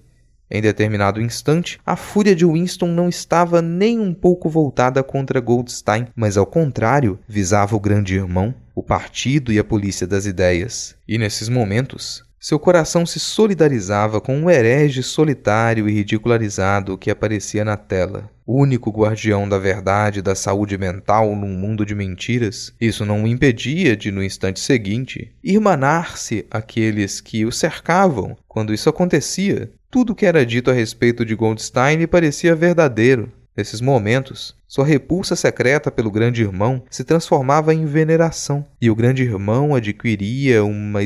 em 0.50 0.62
determinado 0.62 1.20
instante, 1.20 1.78
a 1.84 1.94
fúria 1.94 2.34
de 2.34 2.46
Winston 2.46 2.88
não 2.88 3.08
estava 3.08 3.60
nem 3.60 4.00
um 4.00 4.14
pouco 4.14 4.48
voltada 4.48 5.02
contra 5.02 5.40
Goldstein, 5.40 6.06
mas 6.16 6.36
ao 6.36 6.46
contrário, 6.46 7.18
visava 7.28 7.76
o 7.76 7.80
grande 7.80 8.14
irmão, 8.14 8.54
o 8.74 8.82
partido 8.82 9.52
e 9.52 9.58
a 9.58 9.64
polícia 9.64 10.06
das 10.06 10.24
ideias. 10.24 10.96
E 11.06 11.18
nesses 11.18 11.48
momentos, 11.48 12.24
seu 12.40 12.58
coração 12.58 13.04
se 13.04 13.18
solidarizava 13.18 14.20
com 14.20 14.36
um 14.38 14.48
herege 14.48 15.02
solitário 15.02 15.88
e 15.88 15.92
ridicularizado 15.92 16.96
que 16.96 17.10
aparecia 17.10 17.64
na 17.64 17.76
tela. 17.76 18.30
Único 18.46 18.90
guardião 18.90 19.46
da 19.46 19.58
verdade 19.58 20.20
e 20.20 20.22
da 20.22 20.34
saúde 20.34 20.78
mental 20.78 21.34
num 21.36 21.52
mundo 21.52 21.84
de 21.84 21.94
mentiras, 21.94 22.72
isso 22.80 23.04
não 23.04 23.24
o 23.24 23.26
impedia 23.26 23.94
de, 23.94 24.10
no 24.10 24.22
instante 24.22 24.60
seguinte, 24.60 25.32
irmanar-se 25.44 26.46
àqueles 26.50 27.20
que 27.20 27.44
o 27.44 27.52
cercavam 27.52 28.36
quando 28.46 28.72
isso 28.72 28.88
acontecia 28.88 29.70
tudo 29.90 30.14
que 30.14 30.26
era 30.26 30.44
dito 30.44 30.70
a 30.70 30.74
respeito 30.74 31.24
de 31.24 31.34
Goldstein 31.34 32.06
parecia 32.06 32.54
verdadeiro. 32.54 33.32
Nesses 33.56 33.80
momentos, 33.80 34.54
sua 34.68 34.84
repulsa 34.84 35.34
secreta 35.34 35.90
pelo 35.90 36.10
grande 36.10 36.42
irmão 36.42 36.84
se 36.90 37.02
transformava 37.02 37.74
em 37.74 37.84
veneração, 37.86 38.64
e 38.80 38.90
o 38.90 38.94
grande 38.94 39.22
irmão 39.22 39.74
adquiria 39.74 40.62
uma 40.62 41.02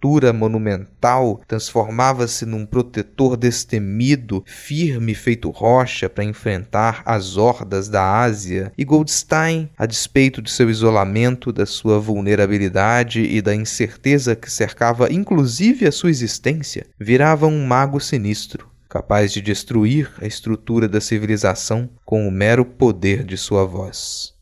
estatura 0.00 0.32
monumental 0.32 1.42
transformava-se 1.46 2.46
num 2.46 2.64
protetor 2.64 3.36
destemido, 3.36 4.42
firme 4.46 5.14
feito 5.14 5.50
rocha 5.50 6.08
para 6.08 6.24
enfrentar 6.24 7.02
as 7.04 7.36
hordas 7.36 7.86
da 7.86 8.22
Ásia, 8.22 8.72
e 8.78 8.84
Goldstein, 8.84 9.68
a 9.76 9.84
despeito 9.84 10.40
de 10.40 10.50
seu 10.50 10.70
isolamento, 10.70 11.52
da 11.52 11.66
sua 11.66 12.00
vulnerabilidade 12.00 13.20
e 13.20 13.42
da 13.42 13.54
incerteza 13.54 14.34
que 14.34 14.50
cercava 14.50 15.12
inclusive 15.12 15.86
a 15.86 15.92
sua 15.92 16.08
existência, 16.08 16.86
virava 16.98 17.46
um 17.46 17.66
mago 17.66 18.00
sinistro, 18.00 18.70
capaz 18.88 19.30
de 19.30 19.42
destruir 19.42 20.10
a 20.18 20.26
estrutura 20.26 20.88
da 20.88 21.00
civilização 21.00 21.90
com 22.06 22.26
o 22.26 22.30
mero 22.30 22.64
poder 22.64 23.22
de 23.22 23.36
sua 23.36 23.66
voz. 23.66 24.39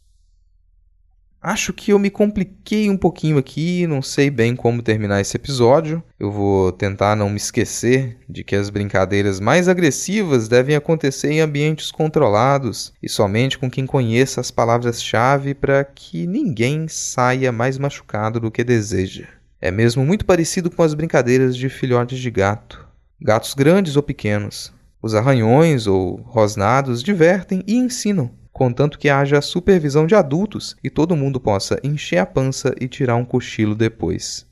Acho 1.48 1.72
que 1.72 1.94
eu 1.94 1.98
me 1.98 2.10
compliquei 2.10 2.90
um 2.90 2.96
pouquinho 2.98 3.38
aqui, 3.38 3.86
não 3.86 4.02
sei 4.02 4.28
bem 4.28 4.54
como 4.54 4.82
terminar 4.82 5.22
esse 5.22 5.34
episódio. 5.34 6.02
Eu 6.20 6.30
vou 6.30 6.70
tentar 6.70 7.16
não 7.16 7.30
me 7.30 7.38
esquecer 7.38 8.18
de 8.28 8.44
que 8.44 8.54
as 8.54 8.68
brincadeiras 8.68 9.40
mais 9.40 9.66
agressivas 9.66 10.46
devem 10.46 10.76
acontecer 10.76 11.30
em 11.30 11.40
ambientes 11.40 11.90
controlados 11.90 12.92
e 13.02 13.08
somente 13.08 13.56
com 13.56 13.70
quem 13.70 13.86
conheça 13.86 14.42
as 14.42 14.50
palavras-chave 14.50 15.54
para 15.54 15.82
que 15.84 16.26
ninguém 16.26 16.86
saia 16.86 17.50
mais 17.50 17.78
machucado 17.78 18.38
do 18.38 18.50
que 18.50 18.62
deseja. 18.62 19.24
É 19.58 19.70
mesmo 19.70 20.04
muito 20.04 20.26
parecido 20.26 20.70
com 20.70 20.82
as 20.82 20.92
brincadeiras 20.92 21.56
de 21.56 21.70
filhotes 21.70 22.18
de 22.18 22.30
gato, 22.30 22.86
gatos 23.18 23.54
grandes 23.54 23.96
ou 23.96 24.02
pequenos. 24.02 24.70
Os 25.00 25.14
arranhões 25.14 25.86
ou 25.86 26.16
rosnados 26.16 27.02
divertem 27.02 27.64
e 27.66 27.74
ensinam 27.74 28.36
contanto 28.58 28.98
que 28.98 29.08
haja 29.08 29.40
supervisão 29.40 30.04
de 30.04 30.16
adultos 30.16 30.76
e 30.82 30.90
todo 30.90 31.14
mundo 31.14 31.38
possa 31.38 31.78
encher 31.84 32.18
a 32.18 32.26
pança 32.26 32.74
e 32.80 32.88
tirar 32.88 33.14
um 33.14 33.24
cochilo 33.24 33.76
depois. 33.76 34.44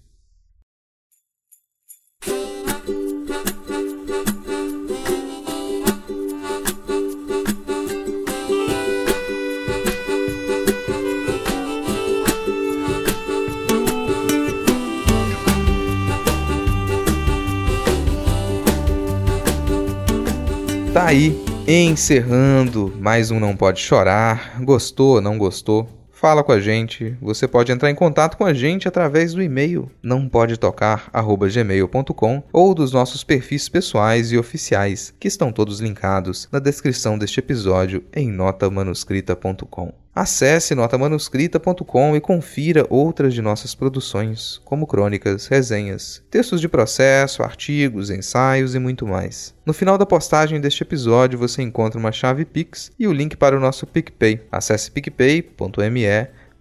Tá 20.92 21.08
aí 21.08 21.45
Encerrando 21.68 22.94
mais 23.00 23.32
um 23.32 23.40
Não 23.40 23.56
Pode 23.56 23.80
Chorar. 23.80 24.62
Gostou, 24.62 25.20
não 25.20 25.36
gostou? 25.36 25.88
Fala 26.12 26.44
com 26.44 26.52
a 26.52 26.60
gente. 26.60 27.16
Você 27.20 27.48
pode 27.48 27.72
entrar 27.72 27.90
em 27.90 27.94
contato 27.94 28.36
com 28.36 28.44
a 28.44 28.54
gente 28.54 28.86
através 28.86 29.34
do 29.34 29.42
e-mail 29.42 29.90
não 30.00 30.28
pode 30.28 30.56
tocar@gmail.com 30.58 32.42
ou 32.52 32.72
dos 32.72 32.92
nossos 32.92 33.24
perfis 33.24 33.68
pessoais 33.68 34.30
e 34.30 34.38
oficiais, 34.38 35.12
que 35.18 35.26
estão 35.26 35.50
todos 35.50 35.80
linkados 35.80 36.48
na 36.52 36.60
descrição 36.60 37.18
deste 37.18 37.40
episódio 37.40 38.04
em 38.14 38.30
notamanuscrita.com. 38.30 40.05
Acesse 40.16 40.74
notamanuscrita.com 40.74 42.16
e 42.16 42.22
confira 42.22 42.86
outras 42.88 43.34
de 43.34 43.42
nossas 43.42 43.74
produções, 43.74 44.62
como 44.64 44.86
crônicas, 44.86 45.46
resenhas, 45.46 46.22
textos 46.30 46.58
de 46.58 46.70
processo, 46.70 47.42
artigos, 47.42 48.08
ensaios 48.08 48.74
e 48.74 48.78
muito 48.78 49.06
mais. 49.06 49.54
No 49.66 49.74
final 49.74 49.98
da 49.98 50.06
postagem 50.06 50.58
deste 50.58 50.82
episódio 50.82 51.38
você 51.38 51.60
encontra 51.60 52.00
uma 52.00 52.12
chave 52.12 52.46
Pix 52.46 52.90
e 52.98 53.06
o 53.06 53.12
link 53.12 53.36
para 53.36 53.58
o 53.58 53.60
nosso 53.60 53.86
PicPay. 53.86 54.40
Acesse 54.50 54.90
picpay.me 54.90 56.06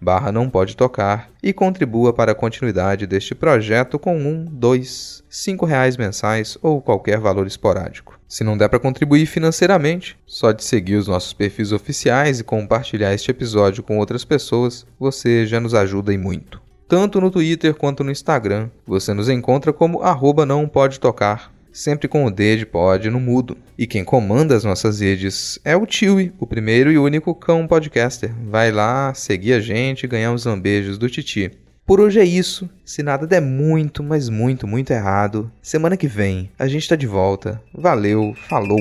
barra 0.06 0.30
não 0.30 0.48
pode 0.48 0.76
tocar 0.76 1.32
e 1.42 1.52
contribua 1.52 2.12
para 2.12 2.30
a 2.30 2.34
continuidade 2.34 3.08
deste 3.08 3.34
projeto 3.34 3.98
com 3.98 4.16
um, 4.16 4.44
dois, 4.44 5.24
cinco 5.28 5.66
reais 5.66 5.96
mensais 5.96 6.56
ou 6.62 6.80
qualquer 6.80 7.18
valor 7.18 7.44
esporádico. 7.44 8.16
Se 8.28 8.44
não 8.44 8.56
der 8.56 8.68
para 8.68 8.78
contribuir 8.78 9.26
financeiramente, 9.26 10.16
só 10.24 10.52
de 10.52 10.62
seguir 10.62 10.94
os 10.94 11.08
nossos 11.08 11.32
perfis 11.32 11.72
oficiais 11.72 12.38
e 12.38 12.44
compartilhar 12.44 13.12
este 13.12 13.32
episódio 13.32 13.82
com 13.82 13.98
outras 13.98 14.24
pessoas, 14.24 14.86
você 14.96 15.44
já 15.44 15.58
nos 15.58 15.74
ajuda 15.74 16.14
e 16.14 16.18
muito. 16.18 16.62
Tanto 16.86 17.20
no 17.20 17.28
Twitter 17.28 17.74
quanto 17.74 18.04
no 18.04 18.12
Instagram, 18.12 18.70
você 18.86 19.12
nos 19.12 19.28
encontra 19.28 19.72
como 19.72 20.02
arroba 20.02 20.46
não 20.46 20.68
pode 20.68 21.00
tocar 21.00 21.52
sempre 21.76 22.08
com 22.08 22.24
o 22.24 22.30
D 22.30 22.56
de 22.56 22.66
pod 22.66 23.10
no 23.10 23.20
mudo. 23.20 23.56
E 23.76 23.86
quem 23.86 24.02
comanda 24.02 24.56
as 24.56 24.64
nossas 24.64 25.00
redes 25.00 25.58
é 25.62 25.76
o 25.76 25.84
Tiwi, 25.84 26.32
o 26.40 26.46
primeiro 26.46 26.90
e 26.90 26.98
único 26.98 27.34
cão 27.34 27.66
podcaster. 27.66 28.32
Vai 28.48 28.72
lá, 28.72 29.12
seguir 29.14 29.52
a 29.52 29.60
gente 29.60 30.04
e 30.04 30.08
ganhar 30.08 30.32
uns 30.32 30.46
lambejos 30.46 30.96
do 30.96 31.10
Titi. 31.10 31.52
Por 31.84 32.00
hoje 32.00 32.18
é 32.18 32.24
isso. 32.24 32.68
Se 32.84 33.02
nada 33.02 33.26
der 33.26 33.42
muito, 33.42 34.02
mas 34.02 34.28
muito, 34.28 34.66
muito 34.66 34.90
errado, 34.90 35.52
semana 35.62 35.96
que 35.96 36.08
vem 36.08 36.50
a 36.58 36.66
gente 36.66 36.88
tá 36.88 36.96
de 36.96 37.06
volta. 37.06 37.62
Valeu, 37.72 38.34
falou! 38.48 38.80